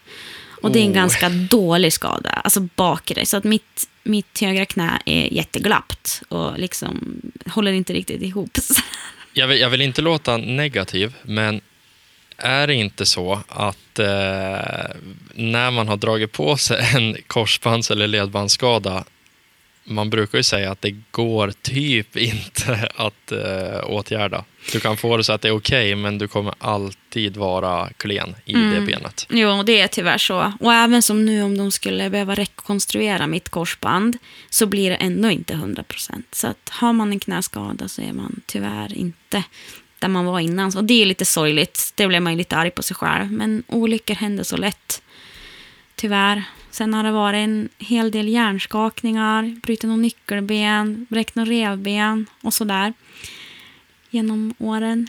[0.62, 0.94] Och det är en Oh.
[0.94, 3.26] ganska dålig skada, alltså bakre.
[3.26, 8.50] Så att mitt, mitt högra knä är jätteglappt och liksom håller inte riktigt ihop.
[9.32, 11.60] Jag vill, jag vill inte låta negativ, men
[12.36, 14.06] är det inte så att eh,
[15.34, 19.04] när man har dragit på sig en korsbands eller ledbandsskada,
[19.84, 24.44] man brukar ju säga att det går typ inte att eh, åtgärda.
[24.72, 28.34] Du kan få det så att det är okej, men du kommer alltid vara klen
[28.44, 28.86] i det Mm.
[28.86, 29.26] benet.
[29.30, 30.52] Jo, det är tyvärr så.
[30.60, 34.18] Och även som nu om de skulle behöva rekonstruera mitt korsband
[34.50, 36.22] så blir det ändå inte 100%.
[36.32, 39.42] Så att har man en knäskada så är man tyvärr inte
[39.98, 40.76] där man var innan.
[40.76, 41.92] Och det är lite sorgligt.
[41.94, 43.32] Det blev man ju lite arg på sig själv.
[43.32, 45.02] Men olyckor händer så lätt.
[45.96, 46.44] Tyvärr.
[46.70, 52.54] Sen har det varit en hel del hjärnskakningar, brutit någon nyckelben, bräckt någon revben och
[52.54, 52.92] sådär.
[54.10, 55.08] Genom åren.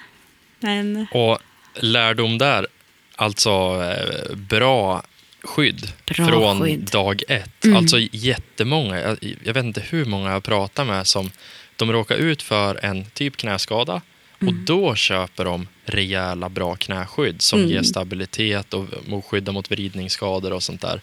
[0.59, 1.38] Men Och
[1.76, 2.68] lärdom där,
[3.16, 3.49] alltså
[3.84, 5.03] eh, bra
[5.43, 6.80] skydd Bra från skydd.
[6.91, 7.66] dag ett.
[7.66, 7.78] Mm.
[7.78, 11.32] Alltså jättemånga, jag, jag vet inte hur många jag har pratat med som
[11.76, 14.01] de råkar ut för en typ knäskada
[14.36, 14.66] och Mm.
[14.66, 17.72] då köper de rejäla bra knäskydd som Mm.
[17.72, 18.86] ger stabilitet och
[19.26, 21.01] skyddar mot vridningsskador och sånt där.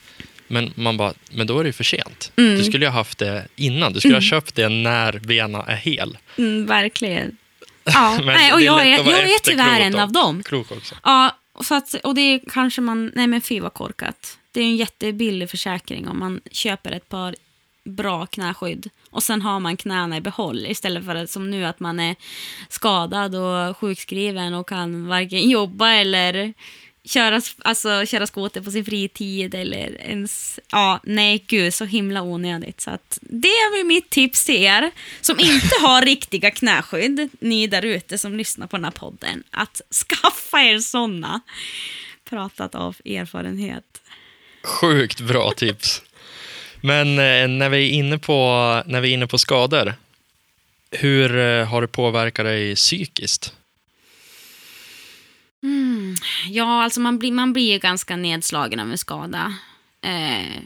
[0.49, 2.32] Men man bara, men då är det ju för sent.
[2.36, 2.57] Mm.
[2.57, 3.92] Du skulle ju ha haft det innan.
[3.92, 6.18] Du skulle ha köpt det när benen är hel.
[6.38, 7.36] Mm, verkligen.
[7.94, 10.42] Ja, nej, och jag är, jag är tyvärr en av dem.
[10.42, 10.94] Klok också.
[11.05, 13.12] Ja, så att, och det är kanske man...
[13.14, 14.38] Nej, men fy vad korkat.
[14.53, 17.34] Det är en jättebillig försäkring om man köper ett par
[17.84, 21.80] bra knäskydd och sen har man knäna i behåll istället för att som nu att
[21.80, 22.16] man är
[22.68, 26.55] skadad och sjukskriven och kan varken jobba eller
[27.09, 30.61] köra, alltså, köra skoter på sin fritid eller ens...
[30.70, 32.80] Ja, nej gud, så himla onödigt.
[32.80, 34.90] Så att det är väl mitt tips till er
[35.20, 39.80] som inte har riktiga knäskydd, ni där ute som lyssnar på den här podden, att
[40.09, 41.40] skaffa er såna.
[42.28, 44.00] Pratat av erfarenhet.
[44.62, 46.02] Sjukt bra tips.
[46.80, 48.34] Men eh, när, vi är inne på,
[48.86, 49.94] när vi är inne på skador,
[50.90, 53.54] hur eh, har det påverkat dig psykiskt?
[55.62, 56.14] Mm.
[56.48, 59.54] Ja, alltså man blir, man blir ju ganska nedslagen av en skada.
[60.00, 60.62] Eh,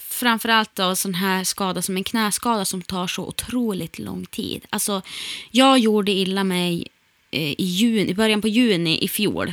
[0.00, 4.66] framförallt då sån här skada som en knäskada som tar så otroligt lång tid.
[4.70, 5.02] Alltså,
[5.50, 6.88] jag gjorde illa mig
[7.30, 9.52] eh, i, juni, i början på juni i fjol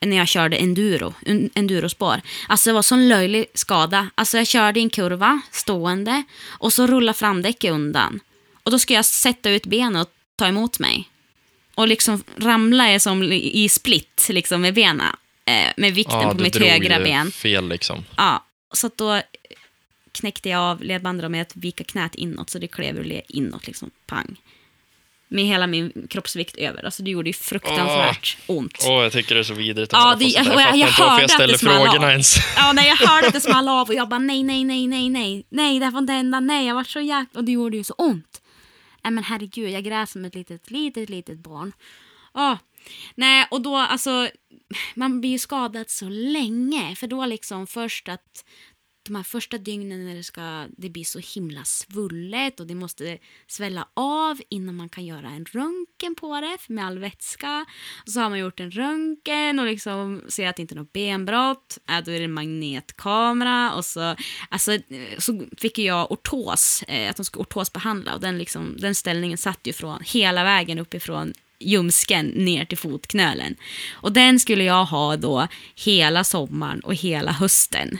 [0.00, 1.14] när jag körde enduro,
[1.54, 2.20] endurospår.
[2.48, 4.10] Alltså det var sån löjlig skada.
[4.14, 8.20] Alltså jag körde i en kurva stående och så rullade framdäcket undan.
[8.62, 11.08] Och då ska jag sätta ut benen och ta emot mig.
[11.78, 15.06] Och liksom ramla är som i split liksom med benen.
[15.44, 17.32] Eh, med vikten Ja, på mitt högra ben.
[17.32, 18.04] fel liksom.
[18.16, 19.20] Ja, så att då
[20.12, 23.66] knäckte jag av ledbandet med att vika knät inåt så det klev ur led inåt
[23.66, 23.90] liksom.
[24.06, 24.36] Pang.
[25.28, 26.84] Med hela min kroppsvikt över.
[26.84, 28.84] Alltså det gjorde ju fruktansvärt ont.
[28.86, 29.92] Åh, jag tycker det är så vidrigt.
[29.92, 30.52] Ja, att det- sånt där.
[30.54, 32.10] jag- jag inte varför hörde jag att ställer det small frågorna av.
[32.10, 32.36] ens.
[32.56, 35.10] Ja, när jag hörde att det small av och jag bara nej, nej, nej, nej,
[35.10, 37.38] nej, nej, det här får inte hända, nej, jag var så jäkla...
[37.38, 38.37] Och det gjorde ju så ont.
[39.08, 41.72] Nej men herregud, jag grät som ett litet, litet, litet barn.
[42.34, 42.56] Oh.
[43.14, 44.30] Nej, och då alltså,
[44.94, 46.96] man blir ju skadad så länge.
[46.96, 48.44] För då liksom först att
[49.08, 53.18] de här första dygnen när det ska, det blir så himla svullet och det måste
[53.46, 57.66] svälla av innan man kan göra en röntgen på det med all vätska.
[58.06, 60.92] Och så har man gjort en röntgen och liksom ser att det inte är något
[60.92, 61.78] benbrott.
[61.88, 64.16] Äh, då är det en magnetkamera och så,
[64.48, 64.78] alltså,
[65.18, 69.38] så fick ju jag ortos, eh, att de skulle ortosbehandla och den, liksom, den ställningen
[69.38, 73.56] satt ju från hela vägen uppifrån ljumsken ner till fotknölen.
[73.92, 77.98] Och den skulle jag ha då hela sommaren och hela hösten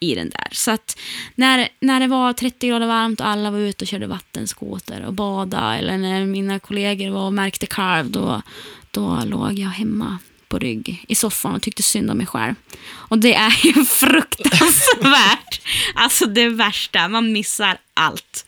[0.00, 0.48] i den där.
[0.52, 0.98] Så att
[1.34, 5.14] när, när det var 30 grader varmt och alla var ute och körde vattenskoter och
[5.14, 8.42] bada eller när mina kollegor var och märkte kalv då,
[8.90, 12.54] då låg jag hemma på rygg i soffan och tyckte synd om mig själv.
[12.88, 15.60] Och det är ju fruktansvärt.
[15.94, 18.46] Alltså det värsta, man missar allt.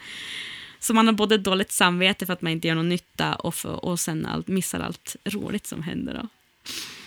[0.80, 3.84] Så man har både dåligt samvete för att man inte gör någon nytta och, för,
[3.84, 6.14] och sen allt, missar allt roligt som händer.
[6.22, 6.28] Då.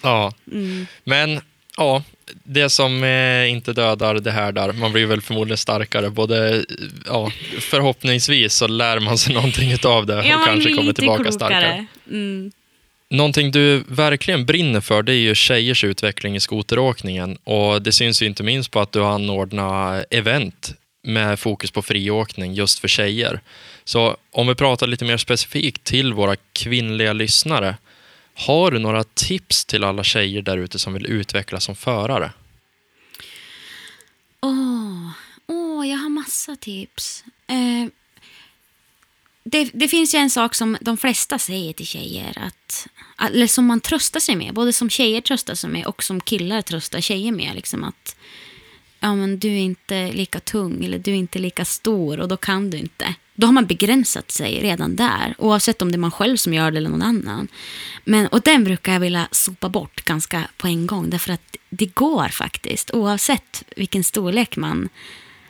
[0.02, 0.88] Ja, Mm.
[1.04, 1.42] men
[1.78, 2.04] ja,
[2.44, 4.74] det som eh, inte dödar, det härdar.
[4.74, 6.10] Man blir väl förmodligen starkare.
[6.10, 6.66] Både,
[7.06, 11.24] ja, förhoppningsvis så lär man sig någonting av det och Ja, man kanske kommer tillbaka
[11.24, 11.34] klokare.
[11.34, 11.86] starkare.
[12.10, 12.52] Mm.
[13.10, 17.38] Någonting du verkligen brinner för det är ju tjejers utveckling i skoteråkningen.
[17.44, 20.74] Och det syns ju inte minst på att du anordnar event
[21.04, 23.40] med fokus på friåkning just för tjejer.
[23.84, 27.76] Så om vi pratar lite mer specifikt till våra kvinnliga lyssnare.
[28.38, 32.32] Har du några tips till alla tjejer där ute som vill utvecklas som förare?
[34.42, 35.10] Åh,
[35.48, 37.24] åh, jag har massa tips.
[37.48, 37.90] Eh,
[39.44, 42.88] det, det finns ju en sak som de flesta säger till tjejer, att,
[43.22, 46.62] eller som man tröstar sig med, både som tjejer tröstar sig med och som killar
[46.62, 47.56] tröstar tjejer med.
[47.56, 48.16] Liksom att
[49.00, 52.38] ja, men du är inte lika tung eller du är inte lika stor och då
[52.38, 53.16] kan du inte.
[53.36, 56.72] Då har man begränsat sig redan där, oavsett om det är man själv som gör
[56.72, 57.48] det eller någon annan.
[58.04, 61.86] Men, och den brukar jag vilja sopa bort ganska på en gång, därför att det
[61.86, 64.90] går faktiskt, oavsett vilken storlek man,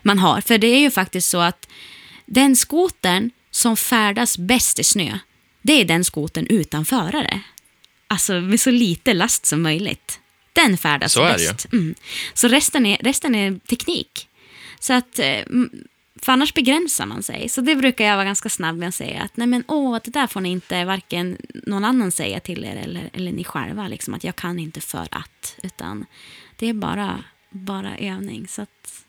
[0.02, 0.42] man har.
[0.42, 1.68] För det är ju faktiskt så att
[2.26, 5.20] den skotern som färdas bäst i snö,
[5.62, 7.42] det är den skotern utan förare.
[8.08, 10.20] Alltså med så lite last som möjligt.
[10.54, 11.68] Den färdas Så bäst.
[11.72, 11.96] Mm.
[12.34, 14.28] Så resten är, resten är teknik.
[14.80, 15.40] Så att, eh,
[16.26, 17.50] för annars begränsar man sig.
[17.50, 20.12] Så det brukar jag vara ganska snabb med att säga att nej men åh, det
[20.12, 23.88] där får ni inte varken någon annan säga till er eller, eller ni själva.
[23.88, 25.56] Liksom, att jag kan inte för att.
[25.64, 26.06] Utan
[26.56, 28.48] det är bara, bara övning.
[28.48, 29.04] Så att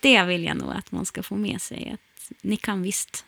[0.00, 1.90] det vill jag nog att man ska få med sig.
[1.94, 3.24] Att ni kan visst.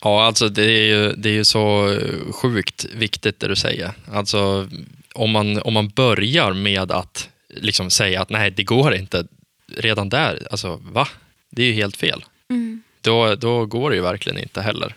[0.00, 1.98] Ja, alltså det är ju, det är ju så
[2.32, 3.92] sjukt viktigt det du säger.
[4.12, 4.68] Alltså
[5.14, 9.26] om man, om man börjar med att liksom säga att nej, det går inte.
[9.76, 11.08] Redan där, alltså va?
[11.50, 12.24] Det är ju helt fel.
[12.50, 12.82] Mm.
[13.00, 14.94] Då, då går det ju verkligen inte heller.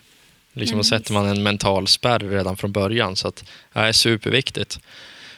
[0.52, 3.16] Liksom, då sätter man en mental spärr redan från början.
[3.16, 4.80] Så att, det är superviktigt.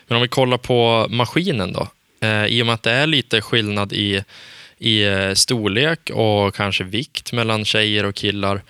[0.07, 1.89] Men om vi kollar på maskinen då.
[2.21, 4.23] Eh, I och med att det är lite skillnad i,
[4.79, 8.63] i eh, storlek och kanske vikt mellan tjejer och killar.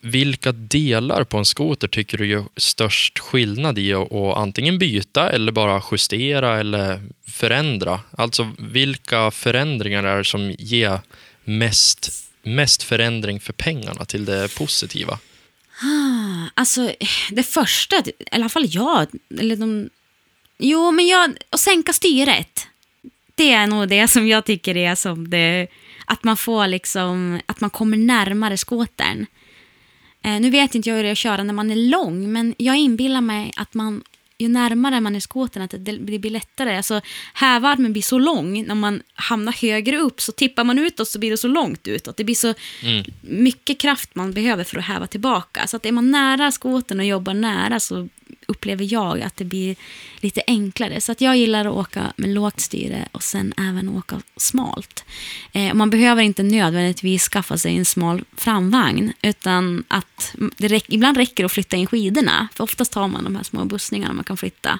[0.00, 5.30] Vilka delar på en skoter tycker du gör störst skillnad i att att antingen byta
[5.30, 8.00] eller bara justera eller förändra?
[8.10, 11.00] Alltså vilka förändringar är det som ger
[11.44, 15.18] mest, mest förändring för pengarna till det positiva?
[15.82, 16.92] Ah, alltså,
[17.30, 19.06] det första, i alla fall jag,
[19.40, 19.90] eller de...
[20.58, 22.66] Jo, men jag, att sänka styret.
[23.34, 25.66] Det är nog det som jag tycker är som det...
[26.06, 29.26] Att man får liksom, att man kommer närmare skåten.
[30.24, 32.54] Eh, nu vet inte jag hur det är att köra när man är lång, men
[32.58, 34.02] jag inbillar mig att man,
[34.38, 36.76] ju närmare man är skåtern, att det, det blir lättare.
[36.76, 37.00] Alltså,
[37.34, 41.30] hävarmen blir så lång, när man hamnar högre upp så tippar man utåt så blir
[41.30, 42.16] det så långt utåt.
[42.16, 43.04] Det blir så Mm.
[43.20, 45.66] mycket kraft man behöver för att häva tillbaka.
[45.66, 48.08] Så att är man nära skåten och jobbar nära så
[48.46, 49.76] upplever jag att det blir
[50.20, 51.00] lite enklare.
[51.00, 55.04] Så att jag gillar att åka med lågt styre och sen även åka smalt.
[55.52, 61.16] Eh, man behöver inte nödvändigtvis skaffa sig en smal framvagn, utan att det räck, ibland
[61.16, 62.48] räcker det att flytta in skidorna.
[62.54, 64.78] För oftast har man de här små bussningarna man kan flytta.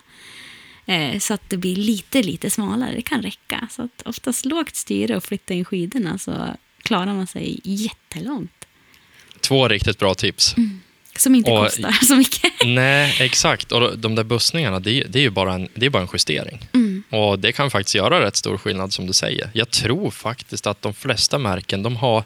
[0.86, 2.94] Eh, så att det blir lite, lite smalare.
[2.94, 3.68] Det kan räcka.
[3.70, 8.64] Så att oftast lågt styre och flytta in skidorna så klarar man sig jättelångt.
[9.40, 10.55] Två riktigt bra tips.
[11.19, 12.53] Som inte Och- kostar så mycket.
[12.66, 13.73] Nej, exakt.
[13.73, 16.09] Och de där bussningarna, det är, det är ju bara en, det är bara en
[16.12, 16.69] justering.
[16.75, 17.03] Mm.
[17.11, 19.51] Och det kan faktiskt göra rätt stor skillnad som du säger.
[19.53, 22.25] Jag tror faktiskt att de flesta märken, de har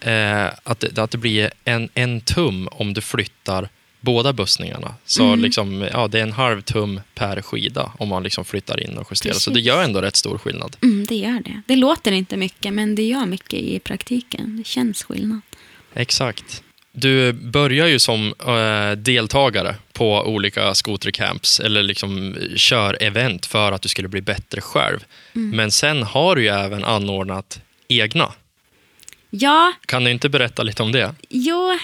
[0.00, 3.68] eh, att, det, att det blir en, en tum om du flyttar
[4.00, 4.94] båda bussningarna.
[5.04, 5.40] Så Mm.
[5.40, 9.06] liksom, ja, det är en halv tum per skida om man liksom flyttar in och
[9.10, 9.34] justerar.
[9.34, 9.66] Så det Precis.
[9.66, 10.76] gör ändå rätt stor skillnad.
[10.82, 11.62] Mm, det gör det.
[11.66, 14.56] Det låter inte mycket, men det gör mycket i praktiken.
[14.56, 15.40] Det känns skillnad.
[15.94, 16.62] Exakt.
[17.00, 23.82] Du börjar ju som eh, deltagare på olika skotercamps eller liksom kör event för att
[23.82, 25.04] du skulle bli bättre själv.
[25.32, 28.32] Men sen har du ju även anordnat egna.
[29.30, 31.14] Ja, Kan du inte berätta lite om det?
[31.28, 31.78] jo,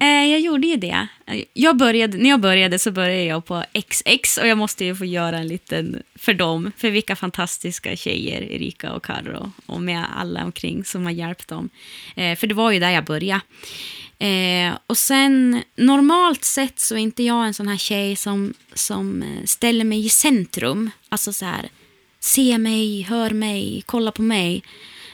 [0.00, 1.06] eh, jag gjorde ju det.
[1.52, 5.04] Jag började, när jag började så började jag på XX och jag måste ju få
[5.04, 6.72] göra en liten för dem.
[6.76, 11.70] För vilka fantastiska tjejer, Erika och Carro och med alla omkring som har hjälpt dem.
[12.16, 13.40] Eh, för det var ju där jag började.
[14.22, 19.22] Eh, och sen, normalt sett så är inte jag en sån här tjej som, som
[19.22, 20.90] eh, ställer mig i centrum.
[21.08, 21.68] Alltså så här,
[22.20, 24.62] se mig, hör mig, kolla på mig.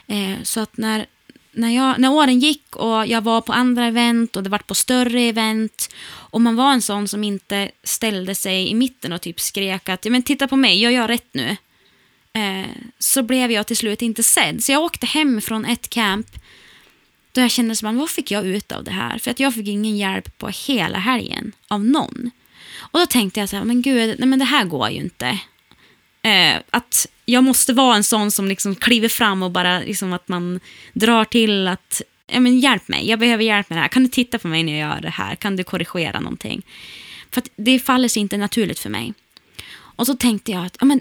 [0.06, 1.06] Eh, så att när,
[1.52, 4.74] när, jag, när åren gick och jag var på andra event och det var på
[4.74, 9.40] större event och man var en sån som inte ställde sig i mitten och typ
[9.40, 11.56] skrek att men titta på mig, jag gör rätt nu.
[12.32, 14.64] Eh, så blev jag till slut inte sedd.
[14.64, 16.28] Så jag åkte hem från ett camp
[17.33, 19.18] då jag kände som vad fick jag ut av det här?
[19.18, 22.31] För att jag fick ingen hjälp på hela helgen av någon.
[22.79, 25.39] Och då tänkte jag så här, men gud, nej men det här går ju inte.
[26.22, 30.29] Eh, att jag måste vara en sån som liksom kliver fram och bara liksom att
[30.29, 30.61] man
[30.93, 33.89] drar till att ja, men hjälp mig, jag behöver hjälp med det här.
[33.89, 35.35] Kan du titta på mig när jag gör det här?
[35.35, 36.62] Kan du korrigera någonting?
[37.31, 39.14] För att det faller sig inte naturligt för mig.
[39.70, 41.01] Och så tänkte jag att ja, men,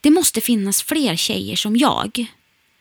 [0.00, 2.26] det måste finnas fler tjejer som jag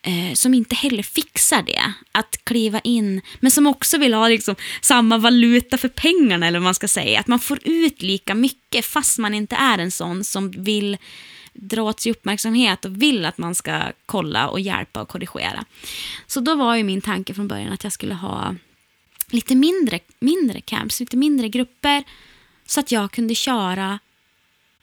[0.02, 1.94] eh, som inte heller fixar det.
[2.12, 6.64] Att kliva in, men som också vill ha liksom, samma valuta för pengarna, eller vad
[6.64, 7.20] man ska säga.
[7.20, 10.98] Att man får ut lika mycket fast man inte är en sån som vill
[11.54, 15.66] dra åt sig uppmärksamhet och vill att man ska kolla och hjälpa och korrigera.
[16.28, 18.56] Så då var ju min tanke från början att jag skulle ha
[19.30, 22.04] lite mindre, mindre camps, lite mindre grupper
[22.66, 24.00] så att jag kunde köra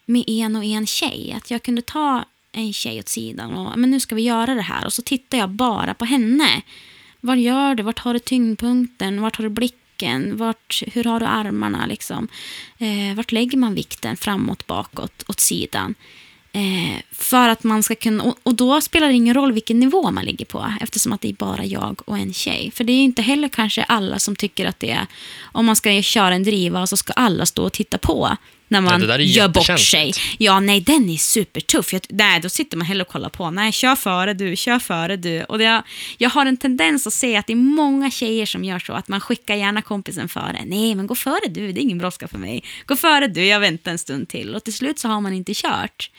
[0.05, 1.33] med en och en tjej.
[1.37, 2.25] Att jag kunde ta
[2.55, 4.85] en tjej åt sidan och men nu ska vi göra det här.
[4.85, 6.61] Och så tittar jag bara på henne.
[7.21, 7.83] Vad gör du?
[7.83, 9.21] Vart har du tyngdpunkten?
[9.21, 10.37] Vart har du blicken?
[10.37, 11.85] Vart, hur har du armarna?
[11.85, 12.27] Liksom?
[12.77, 14.17] Eh, vart lägger man vikten?
[14.17, 15.95] Framåt, bakåt, åt sidan.
[16.55, 20.11] Eh, för att man ska kunna, och, och, då spelar det ingen roll vilken nivå
[20.11, 22.71] man ligger på eftersom att det är bara jag och en tjej.
[22.71, 25.07] För det är inte heller kanske alla som tycker att det är,
[25.41, 28.37] om man ska köra en driva så ska alla stå och titta på
[28.75, 30.11] när man ja, gör bort sig.
[30.37, 31.93] Ja, nej, den är supertuff.
[31.93, 33.51] Jag, nej, då sitter man hellre och kollar på.
[33.51, 35.43] Nej, kör före du, kör före du.
[35.43, 35.83] Och det,
[36.17, 39.07] jag har en tendens att se att det är många tjejer som gör så, att
[39.07, 40.65] man skickar gärna kompisen före.
[40.65, 42.63] Nej, men gå före du, det är ingen brådska för mig.
[42.85, 44.55] Gå före du, jag väntar en stund till.
[44.55, 46.11] Och till slut så har man inte kört.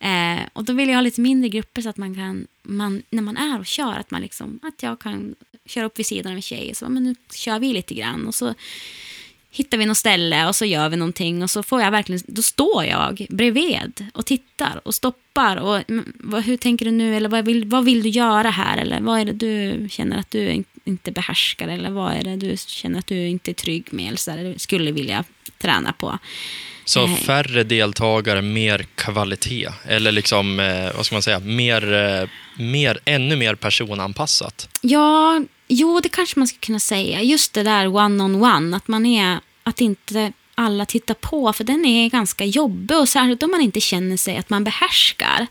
[0.00, 3.22] Eh, och då vill jag ha lite mindre grupper så att man kan, man, när
[3.22, 5.34] man är och kör, att, man liksom, att jag kan
[5.66, 8.26] köra upp vid sidan av en tjej och så, men nu kör vi lite grann.
[8.26, 8.54] Och så
[9.56, 12.42] hittar vi något ställe och så gör vi någonting och så får jag verkligen, då
[12.42, 15.82] står jag bredvid och tittar och stoppar och
[16.14, 19.20] vad, hur tänker du nu eller vad vill, vad vill du göra här eller vad
[19.20, 23.06] är det du känner att du inte behärskar eller vad är det du känner att
[23.06, 25.24] du inte är trygg med eller, så eller skulle vilja
[25.58, 26.18] träna på.
[26.84, 27.14] Så eh.
[27.14, 32.28] färre deltagare, mer kvalitet eller liksom, eh, vad ska man säga, mer, eh,
[32.58, 34.68] mer, ännu mer personanpassat?
[34.80, 37.22] Ja, Jo, det kanske man skulle kunna säga.
[37.22, 41.64] Just det där one-on-one, on one, att man är, att inte alla tittar på, för
[41.64, 45.46] den är ganska jobbig och särskilt om man inte känner sig att man behärskar.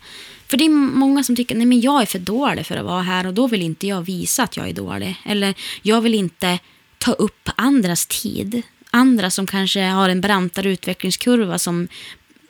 [0.47, 3.01] För det är många som tycker, nej men jag är för dålig för att vara
[3.01, 5.15] här och då vill inte jag visa att jag är dålig.
[5.25, 6.59] Eller jag vill inte
[6.97, 8.61] ta upp andras tid.
[8.91, 11.87] Andra som kanske har en brantare utvecklingskurva som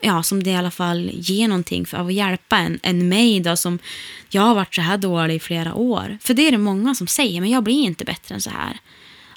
[0.02, 3.56] ja, som det i alla fall ger någonting för, att hjälpa en, en mig då,
[3.56, 3.80] som
[4.30, 6.18] jag har varit så här dålig i flera år.
[6.22, 8.80] För det är det många som säger, men jag blir inte bättre än så här.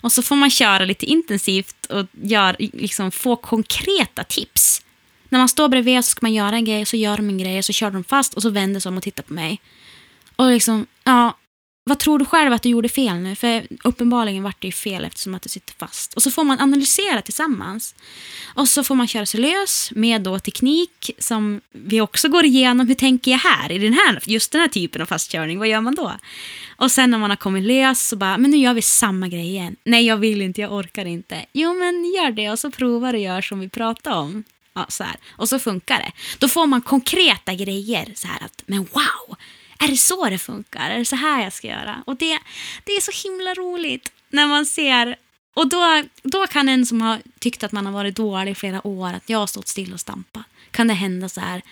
[0.00, 4.82] Och så får man köra lite intensivt och gör, liksom, få konkreta tips.
[5.28, 7.62] När man står bredvid så ska man göra en grej, så gör de en grej,
[7.62, 9.60] så kör de fast och så vänder sig om och tittar på mig.
[10.36, 11.37] Och liksom, ja,
[11.88, 13.36] vad tror du själv att du gjorde fel nu?
[13.36, 16.14] För uppenbarligen vart det ju fel eftersom att du sitter fast.
[16.14, 17.94] Och så får man analysera tillsammans.
[18.54, 22.88] Och så får man köra sig lös med då teknik som vi också går igenom.
[22.88, 23.72] Hur tänker jag här?
[23.72, 26.12] I den här, just den här typen av fastkörning, vad gör man då?
[26.76, 29.46] Och sen när man har kommit lös så bara, men nu gör vi samma grej
[29.46, 29.76] igen.
[29.84, 31.46] Nej, jag vill inte, jag orkar inte.
[31.52, 34.44] Jo, men gör det och så provar och gör som vi pratade om.
[34.74, 35.16] Ja, så här.
[35.30, 36.12] Och så funkar det.
[36.38, 38.12] Då får man konkreta grejer.
[38.14, 39.36] Så här att, men wow!
[39.78, 40.90] Är det så det funkar?
[40.90, 42.02] Är det så här jag ska göra?
[42.06, 42.38] Och det,
[42.84, 45.16] det är så himla roligt när man ser
[45.54, 48.86] och då, då kan en som har tyckt att man har varit dålig i flera
[48.86, 51.62] år, att jag har stått still och stampat, kan det hända så här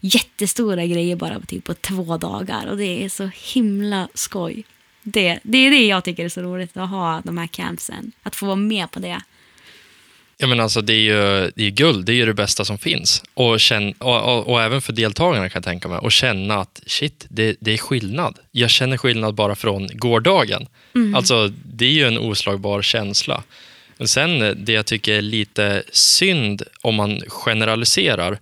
[0.00, 2.66] jättestora grejer bara typ på två dagar.
[2.66, 4.64] Och det är så himla skoj.
[5.02, 8.12] Det, det är det jag tycker är så roligt, att ha de här campsen.
[8.22, 9.20] Att få vara med på det.
[10.40, 12.78] Ja, men alltså, det är ju det är guld, det är ju det bästa som
[12.78, 13.22] finns.
[13.34, 15.98] Och, känn, och, och, och, även för deltagarna kan jag tänka mig.
[15.98, 18.38] Och känna att shit, det, det är skillnad.
[18.50, 20.66] Jag känner skillnad bara från gårdagen.
[20.94, 21.14] Mm.
[21.14, 23.42] Alltså, det är ju en oslagbar känsla.
[23.96, 28.38] Men sen det jag tycker är lite synd om man generaliserar,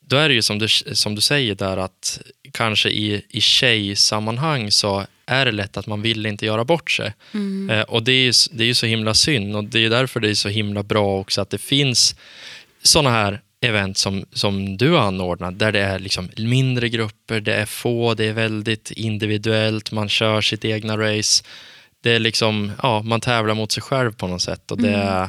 [0.00, 2.20] då är det ju som du, som du säger där att
[2.52, 7.14] kanske i, i tjejsammanhang så är det lätt att man vill inte göra bort sig.
[7.34, 7.70] Mm.
[7.70, 10.30] Eh, och det är, det är ju så himla synd och det är därför det
[10.30, 12.16] är så himla bra också att det finns
[12.82, 17.54] sådana här event som, som du har anordnat, där det är liksom mindre grupper, det
[17.54, 21.44] är få, det är väldigt individuellt, man kör sitt egna race.
[22.00, 25.00] Det är liksom, ja, man tävlar mot sig själv på något sätt och det mm.
[25.00, 25.28] är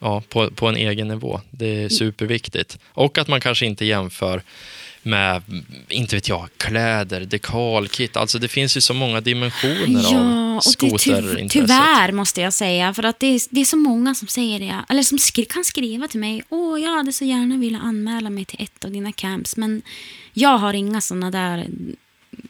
[0.00, 1.40] ja, på, på en egen nivå.
[1.50, 2.78] Det är superviktigt.
[2.88, 4.42] Och att man kanske inte jämför
[5.02, 5.42] med,
[5.88, 8.16] inte vet jag, kläder, dekalkit.
[8.16, 11.38] Alltså det finns ju så många dimensioner ja, av skoterintresset.
[11.38, 14.60] Ty tyvärr måste jag säga, för att det är, det är så många som säger
[14.60, 18.30] det, eller som skri kan skriva till mig, åh jag hade så gärna velat anmäla
[18.30, 19.82] mig till ett av dina camps, men
[20.32, 21.66] jag har inga sådana där,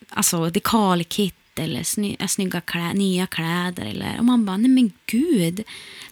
[0.09, 3.87] alltså dekalkit eller sny snygga klä nya kläder.
[3.87, 5.65] Eller, och man bara, nej men gud.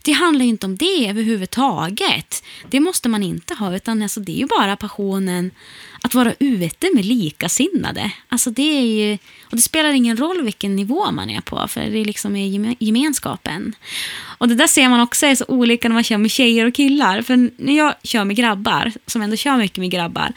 [0.03, 2.45] Det handlar ju inte om det överhuvudtaget.
[2.71, 5.51] Det måste man inte ha, utan alltså, det är ju bara passionen
[6.03, 8.11] att vara ute med likasinnade.
[8.29, 11.81] Alltså det är ju, och det spelar ingen roll vilken nivå man är på, för
[11.81, 13.75] det liksom är gemenskapen.
[14.39, 16.75] Och det där ser man också är så olika när man kör med tjejer och
[16.75, 17.23] killar.
[17.23, 20.33] För när jag kör med grabbar, som ändå kör mycket med grabbar,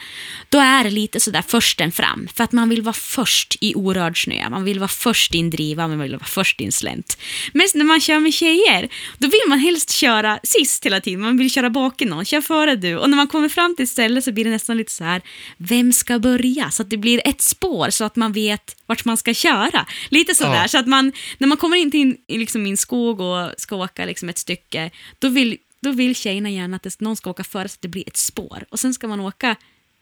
[0.49, 2.28] då är det lite sådär försten fram.
[2.34, 5.49] För att man vill vara först i orörd snö, man vill vara först i en
[5.49, 7.18] driva, man vill vara först i en slänt.
[7.53, 11.22] Men när man kör med tjejer, då vill man helst köra sist hela tiden.
[11.22, 12.97] Man vill köra bakom någon, kör före du.
[12.97, 15.22] Och när man kommer fram till ett ställe så blir det nästan lite så här,
[15.58, 16.72] vem ska börja?
[16.72, 19.86] Så att det blir ett spår så att man vet vart man ska köra.
[20.10, 20.68] Lite sådär, Ja.
[20.68, 24.06] så att man, när man kommer in till i liksom min skog och ska åka
[24.06, 27.74] liksom ett stycke, då vill, då vill tjejerna gärna att någon ska åka före så
[27.74, 28.66] att det blir ett spår.
[28.70, 29.56] Och sen ska man åka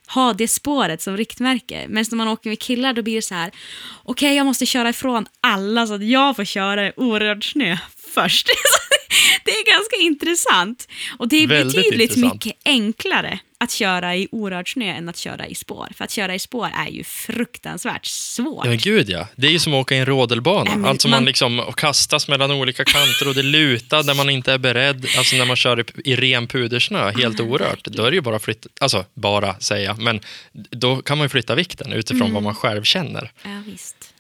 [0.08, 1.86] ha det spåret som riktmärke.
[1.90, 3.52] Men när man åker med killar då blir det så här,
[4.04, 7.78] okej jag måste köra ifrån alla så att jag får köra i orörd snö
[8.14, 8.48] först.
[9.46, 10.88] det är ganska intressant.
[11.18, 12.34] Och det är Väldigt betydligt intressant.
[12.46, 15.88] mycket enklare att köra i orörd snö än att köra i spår.
[15.98, 18.66] För att köra i spår är ju fruktansvärt svårt.
[18.66, 19.28] Ja, gud ja.
[19.36, 20.88] Det är ju som att åka i en rodelbana.
[20.90, 24.58] Alltså man, man- liksom kastas mellan olika kanter och det lutar när man inte är
[24.58, 25.06] beredd.
[25.18, 27.84] Alltså när man kör i, i ren pudersnö, helt orört.
[27.84, 30.20] Då är det ju bara flytta, alltså bara säga, men
[30.54, 32.34] då kan man ju flytta vikten utifrån Mm.
[32.34, 33.32] vad man själv känner.
[33.44, 34.11] Ja, visst.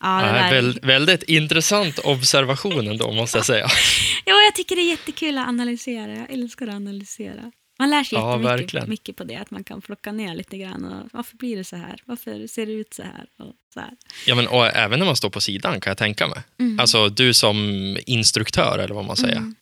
[0.00, 3.66] Ja, det Ja, där är- väl, väldigt intressant observation ändå, måste jag säga.
[4.28, 6.12] Ja, jag tycker det är jättekul att analysera.
[6.16, 7.52] Jag älskar att analysera.
[7.78, 10.84] Man lär sig Ja, jättemycket mycket på det, att man kan plocka ner lite grann.
[10.84, 11.96] Och varför blir det så här?
[12.04, 13.24] Varför ser det ut så här?
[13.38, 13.90] Och så här.
[14.26, 16.38] Ja, men, och även när man står på sidan kan jag tänka mig.
[16.60, 16.80] Mm.
[16.80, 17.58] Alltså du som
[18.06, 19.52] instruktör, eller vad man säger.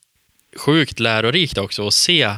[0.57, 2.35] Sjukt lärorikt också att se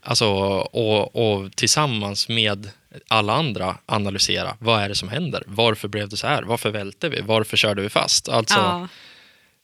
[0.00, 2.70] alltså, och, och tillsammans med
[3.08, 4.56] alla andra analysera.
[4.58, 5.42] Vad är det som händer?
[5.46, 6.42] Varför blev det så här?
[6.42, 7.20] Varför välte vi?
[7.20, 8.28] Varför körde vi fast?
[8.28, 8.88] Alltså, Ja.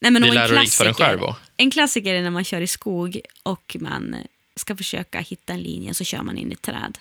[0.00, 1.22] Nej, men det är lärorikt för en klassiker- själv.
[1.22, 4.16] Och, En klassiker är när man kör i skog och man
[4.56, 6.98] ska försöka hitta en linje så kör man in i ett träd.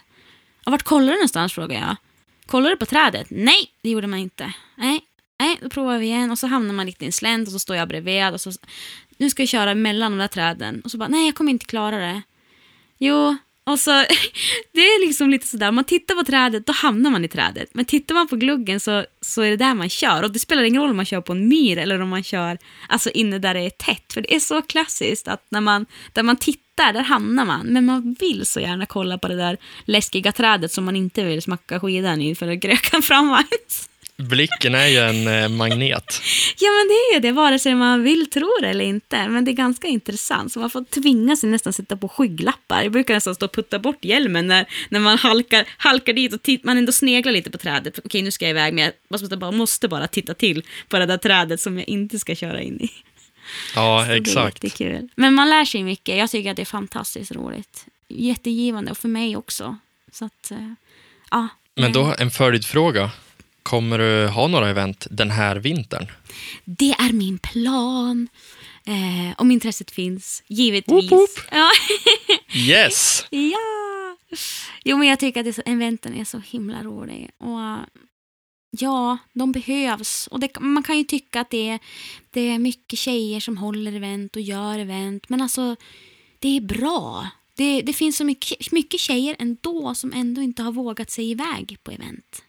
[0.66, 1.96] Och vart kollar du någonstans frågar jag.
[2.46, 3.28] Kollar du på trädet?
[3.30, 4.54] Nej, det gjorde man inte.
[4.76, 5.00] Nej,
[5.40, 7.60] nej, då provar vi igen och så hamnar man lite i en slänt och så
[7.60, 8.52] står jag bredvid och så
[9.18, 11.66] nu ska jag köra mellan de där träden och så bara nej, jag kommer inte
[11.66, 12.22] klara det.
[12.98, 14.16] Jo, och så alltså,
[14.74, 17.70] det är liksom lite sådär, om man tittar på trädet då hamnar man i trädet.
[17.74, 20.24] Men tittar man på gluggen så, så är det där man kör.
[20.24, 22.58] Och det spelar ingen roll om man kör på en myr eller om man kör
[22.90, 24.14] alltså inne där det är tätt.
[24.14, 27.66] För det är så klassiskt att när man, där man tittar, där hamnar man.
[27.68, 31.42] Men man vill så gärna kolla på det där läskiga trädet som man inte vill
[31.42, 33.90] smacka skidan i för att grökan framvagns
[34.22, 36.22] blicken är ju en eh, magnet.
[36.60, 39.28] Ja, men det är ju det, vare sig man vill tro det eller inte.
[39.28, 42.84] Men det är ganska intressant, så man får tvinga sig nästan sätta på skygglappar.
[42.84, 46.44] Jag brukar nästan stå och putta bort hjälmen när, när man halkar, halkar dit och
[46.44, 48.00] titt, man ändå sneglar lite på trädet.
[48.06, 51.06] Okej, nu ska jag iväg, men jag måste bara, måste bara titta till på det
[51.06, 52.92] där trädet som jag inte ska köra in i.
[53.76, 54.64] Ja, Så Det är exakt.
[54.64, 55.10] jättekul.
[55.16, 56.18] Men man lär sig mycket.
[56.18, 57.86] Jag tycker att det är fantastiskt roligt.
[58.08, 59.78] Jättegivande, och för mig också.
[60.12, 60.74] Så att, eh,
[61.32, 61.48] ja.
[61.76, 63.12] Men då en följdfråga.
[63.64, 66.08] Kommer du ha några event den här vintern?
[66.66, 68.28] Det är min plan.
[68.86, 71.12] Eh, om intresset finns, givetvis.
[71.12, 71.30] Woop, woop.
[71.52, 71.70] Ja.
[72.54, 73.26] Yes!
[73.30, 74.18] ja!
[74.84, 77.30] Jo, men jag tycker att det är så, eventen är så himla roliga.
[77.38, 77.86] Och
[78.80, 80.28] ja, de behövs.
[80.28, 81.80] Och det, man kan ju tycka att det är,
[82.30, 85.30] det är mycket tjejer som håller event och gör event.
[85.30, 85.76] Men alltså,
[86.40, 87.28] det är bra.
[87.56, 91.78] Det, det finns så mycket, mycket tjejer ändå som ändå inte har vågat sig iväg
[91.84, 92.44] på event.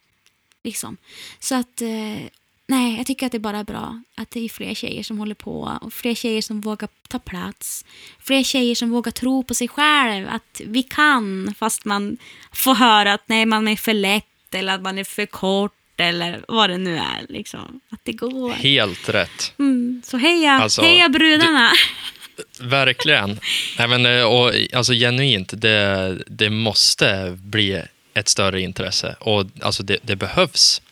[0.64, 0.96] Liksom.
[1.38, 2.22] Så att, eh,
[2.66, 5.34] nej, jag tycker att det är bara bra att det är fler tjejer som håller
[5.34, 7.84] på och fler tjejer som vågar ta plats.
[8.20, 12.16] Fler tjejer som vågar tro på sig själv, att vi kan, fast man
[12.52, 16.44] får höra att nej, man är för lätt eller att man är för kort eller
[16.48, 17.26] vad det nu är.
[17.28, 17.80] Liksom.
[17.90, 18.52] Att det går.
[18.52, 19.54] Helt rätt.
[19.58, 21.70] Mm, så heja, Alltså, heja brudarna!
[22.60, 23.40] Verkligen.
[23.78, 27.82] Nej, men, eh, och, alltså, genuint, det, det måste bli
[28.14, 29.16] ett större intresse.
[29.20, 30.82] Och alltså, det, det behövs.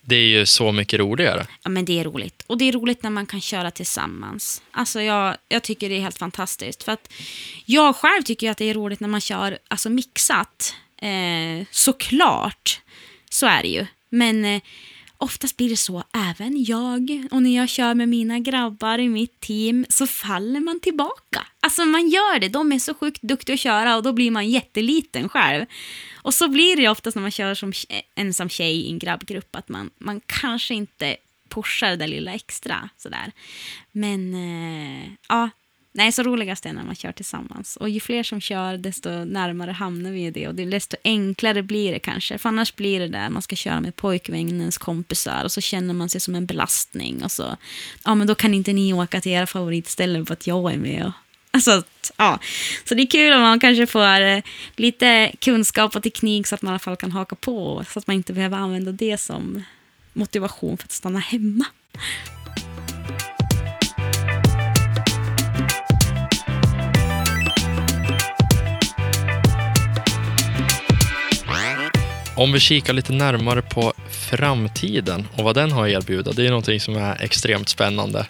[0.00, 1.46] Det är ju så mycket roligare.
[1.62, 2.44] Ja, men det är roligt.
[2.46, 4.62] Och det är roligt när man kan köra tillsammans.
[4.70, 6.82] Alltså jag, jag tycker det är helt fantastiskt.
[6.82, 7.12] För att
[7.64, 10.74] jag själv tycker att det är roligt när man kör alltså mixat.
[11.02, 12.80] Eh, såklart,
[13.30, 13.86] så är det ju.
[14.08, 14.60] Men eh,
[15.18, 17.26] oftast blir det så, även jag.
[17.30, 21.46] Och när jag kör med mina grabbar i mitt team så faller man tillbaka.
[21.60, 24.50] Alltså man gör det, de är så sjukt duktiga att köra och då blir man
[24.50, 25.66] jätteliten själv.
[26.22, 27.72] Och så blir det oftast när man kör som
[28.14, 31.16] ensam tjej i en grabbgrupp att man, man kanske inte
[31.48, 33.32] pushar det där lilla extra sådär.
[33.92, 35.50] Men eh, ja,
[35.96, 37.76] nej så roligast är när man kör tillsammans.
[37.76, 41.92] Och ju fler som kör desto närmare hamnar vi i det och desto enklare blir
[41.92, 42.38] det kanske.
[42.38, 46.08] För annars blir det där man ska köra med pojkvännens kompisar och så känner man
[46.08, 47.56] sig som en belastning och så,
[48.04, 51.06] ja men då kan inte ni åka till era favoritställen för att jag är med.
[51.06, 51.12] Och,
[51.50, 51.82] Alltså,
[52.16, 52.38] ja.
[52.84, 54.42] Så det är kul om man kanske får eh,
[54.76, 57.84] lite kunskap och teknik så att man i alla fall kan haka på.
[57.88, 59.62] Så att man inte behöver använda det som
[60.12, 61.64] motivation för att stanna hemma.
[72.36, 73.92] Om vi kikar lite närmare på
[74.30, 76.32] framtiden och vad den har att erbjuda.
[76.32, 78.26] Det är någonting som är extremt spännande.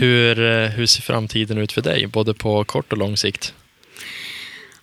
[0.00, 3.54] Hur, eh, hur ser framtiden ut för dig, både på kort och lång sikt?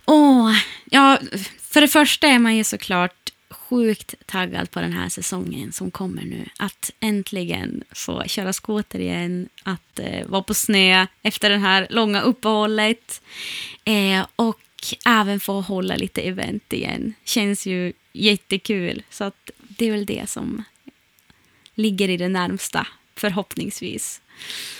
[0.05, 0.51] Åh,
[0.85, 1.19] ja,
[1.59, 6.21] för det första är man ju såklart sjukt taggad på den här säsongen som kommer
[6.21, 6.45] nu.
[6.59, 12.21] Att äntligen få köra skoter igen, att eh, vara på snö efter det här långa
[12.21, 13.21] uppehållet
[13.85, 14.57] eh, och
[15.05, 17.13] även få hålla lite event igen.
[17.25, 19.03] Känns ju jättekul.
[19.09, 20.63] Så att det är väl det som
[21.75, 24.21] ligger i det närmsta, förhoppningsvis.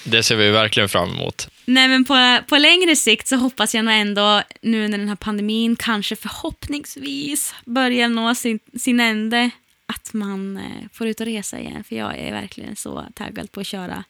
[0.04, 1.48] Det ser vi verkligen fram emot.
[1.66, 5.16] Nej, men på, på längre sikt så hoppas jag nog ändå, nu när den här
[5.16, 9.50] pandemin kanske förhoppningsvis börjar nå sin, sin ände,
[9.86, 11.84] att man eh, får ut och resa igen.
[11.84, 14.04] För jag är verkligen så taggad på att köra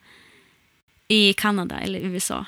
[1.07, 2.45] i Kanada eller USA.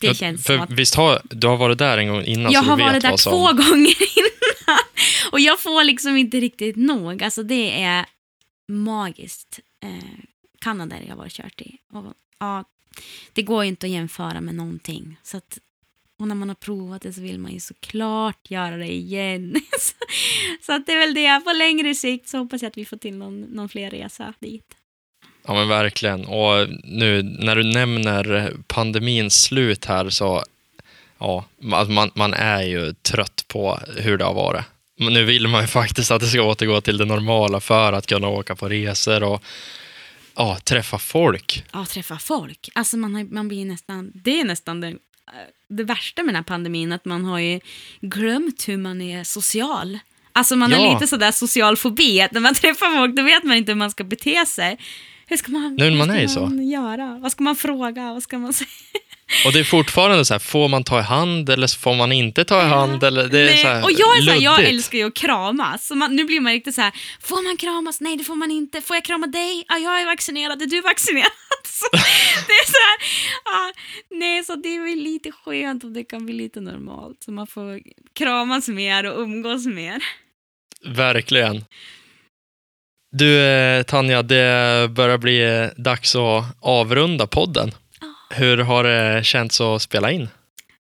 [0.00, 0.70] Det Ja, känns för som att...
[0.70, 3.94] Visst har du har varit där en gång innan Jag har varit där två gånger
[4.18, 4.47] innan.
[5.32, 7.22] Och jag får liksom inte riktigt nog.
[7.22, 8.06] Alltså det är
[8.68, 9.60] magiskt.
[9.82, 10.18] Eh,
[10.60, 11.78] Kanada har jag varit kört i.
[11.92, 12.64] Och, ja,
[13.32, 15.16] det går ju inte att jämföra med någonting.
[15.22, 15.58] Så att,
[16.18, 19.60] och när man har provat det så vill man ju såklart göra det igen.
[19.80, 19.94] så,
[20.60, 21.40] så att det är väl det.
[21.44, 24.74] På längre sikt så hoppas jag att vi får till någon, någon fler resa dit.
[25.46, 26.24] Ja men verkligen.
[26.24, 30.44] Och nu när du nämner pandemins slut här så,
[31.20, 34.64] ja, alltså man, man är ju trött på hur det har varit.
[35.00, 38.06] Men nu vill man ju faktiskt att det ska återgå till det normala för att
[38.06, 39.42] kunna åka på resor och
[40.36, 41.64] ja, träffa folk.
[41.72, 42.68] Ja, träffa folk.
[42.74, 44.94] Alltså man, har, man blir nästan, det är nästan det,
[45.68, 47.60] det värsta med den här pandemin, att man har ju
[48.00, 49.98] glömt hur man är social.
[50.32, 50.92] Alltså man har Ja.
[50.94, 53.90] lite sådär social fobi, att när man träffar folk då vet man inte hur man
[53.90, 54.78] ska bete sig.
[55.26, 56.40] Hur ska man, vad man ska är ju så.
[56.40, 57.18] man göra?
[57.22, 58.12] Vad ska man fråga?
[58.12, 58.68] Vad ska man säga?
[59.46, 62.44] Och det är fortfarande så här, får man ta i hand eller får man inte
[62.44, 63.04] ta i hand?
[63.04, 65.86] Eller det är så här och jag, är så här, jag älskar ju att kramas.
[65.86, 68.00] Så man, nu blir man riktigt så här, får man kramas?
[68.00, 68.80] Nej, det får man inte.
[68.80, 69.64] Får jag krama dig?
[69.68, 70.62] Ja, jag är vaccinerad.
[70.62, 71.30] Är du vaccinerad?
[71.64, 71.86] Så,
[72.46, 72.98] det är så här,
[73.44, 73.72] ja,
[74.10, 77.22] nej, så det är väl lite skönt om det kan bli lite normalt.
[77.22, 77.80] Så man får
[78.14, 80.02] kramas mer och umgås mer.
[80.84, 81.64] Verkligen.
[83.12, 87.70] Du, eh, Tanja, det börjar bli eh, dags att avrunda podden.
[88.30, 90.28] Hur har det känts att spela in?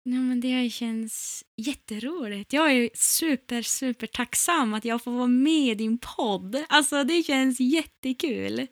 [0.03, 2.53] Ja, men det känns jätteroligt.
[2.53, 6.65] Jag är super, super tacksam att jag får vara med i din podd.
[6.69, 8.67] Alltså, det känns jättekul.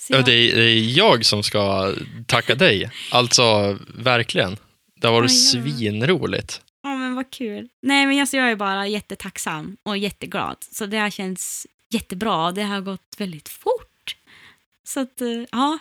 [0.00, 1.94] Så jag- det, är, det är jag som ska
[2.26, 2.90] tacka dig.
[3.12, 4.56] Alltså, verkligen.
[5.00, 5.62] Det har varit Ja, ja.
[5.64, 6.62] svinroligt.
[6.82, 7.68] Ja, men vad kul.
[7.82, 10.56] Nej, men alltså, jag är bara jättetacksam och jätteglad.
[10.60, 12.52] Så det här känns jättebra.
[12.52, 14.16] Det har gått väldigt fort.
[14.88, 15.78] Så att, eh, ja.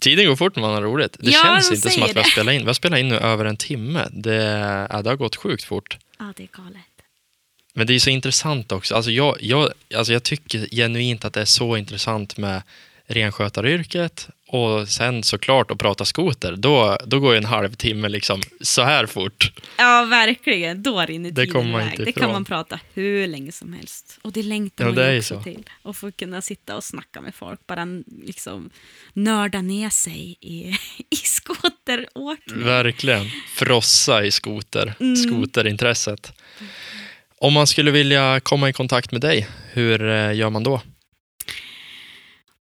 [0.00, 1.16] Tiden går fort när man har roligt.
[1.20, 2.60] Det Ja, känns inte som att vi har spelat in.
[2.60, 4.08] Vi har spelat in nu över en timme.
[4.10, 4.34] Det,
[4.90, 5.98] ja, det har gått sjukt fort.
[6.18, 6.80] Ja, det är galet.
[7.74, 8.94] Men det är så intressant också.
[8.94, 12.62] Alltså jag, jag, alltså jag tycker genuint att det är så intressant med
[13.06, 16.56] renskötaryrket och sen såklart att prata skoter.
[16.56, 19.52] Då, då går en halvtimme liksom så här fort.
[19.78, 20.82] Ja, verkligen.
[20.82, 21.92] Då rinner Det tiden kommer man iväg.
[21.92, 24.18] inte Det kan man prata hur länge som helst.
[24.22, 25.42] Och det längtar Ja, man det också så.
[25.42, 25.62] till.
[25.82, 27.66] Och få kunna sitta och snacka med folk.
[27.66, 27.86] Bara
[28.24, 28.70] liksom
[29.12, 30.76] nörda ner sig i,
[31.10, 32.64] i skoteråkning.
[32.64, 33.26] Verkligen.
[33.56, 35.16] Frossa i skoter, Mm.
[35.16, 36.32] skoterintresset.
[37.38, 40.80] Om man skulle vilja komma i kontakt med dig, hur eh, gör man då?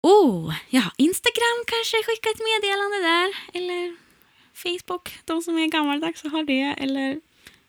[0.02, 3.58] Oh, ja, Instagram kanske, skicka ett meddelande där.
[3.58, 3.96] Eller
[4.54, 6.82] Facebook, de som är gammaldags har det.
[6.82, 7.20] Eller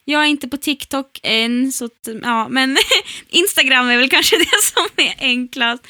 [0.06, 2.78] jag är inte på TikTok än, så att, ja, men
[3.30, 5.84] Instagram är väl kanske det som är enklast.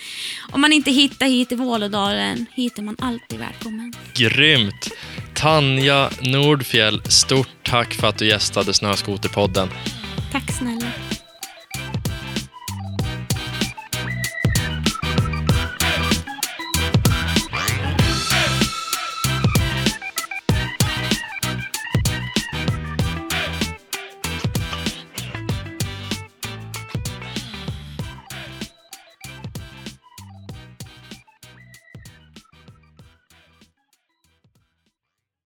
[0.52, 3.94] Om man inte hittar hit i Vålådalen, hit är man alltid välkommen.
[4.14, 4.90] Grymt!
[5.34, 9.70] Tanja Nordfjell, stort tack för att du gästade Snöskoterpodden.
[10.32, 10.92] Tack snälla.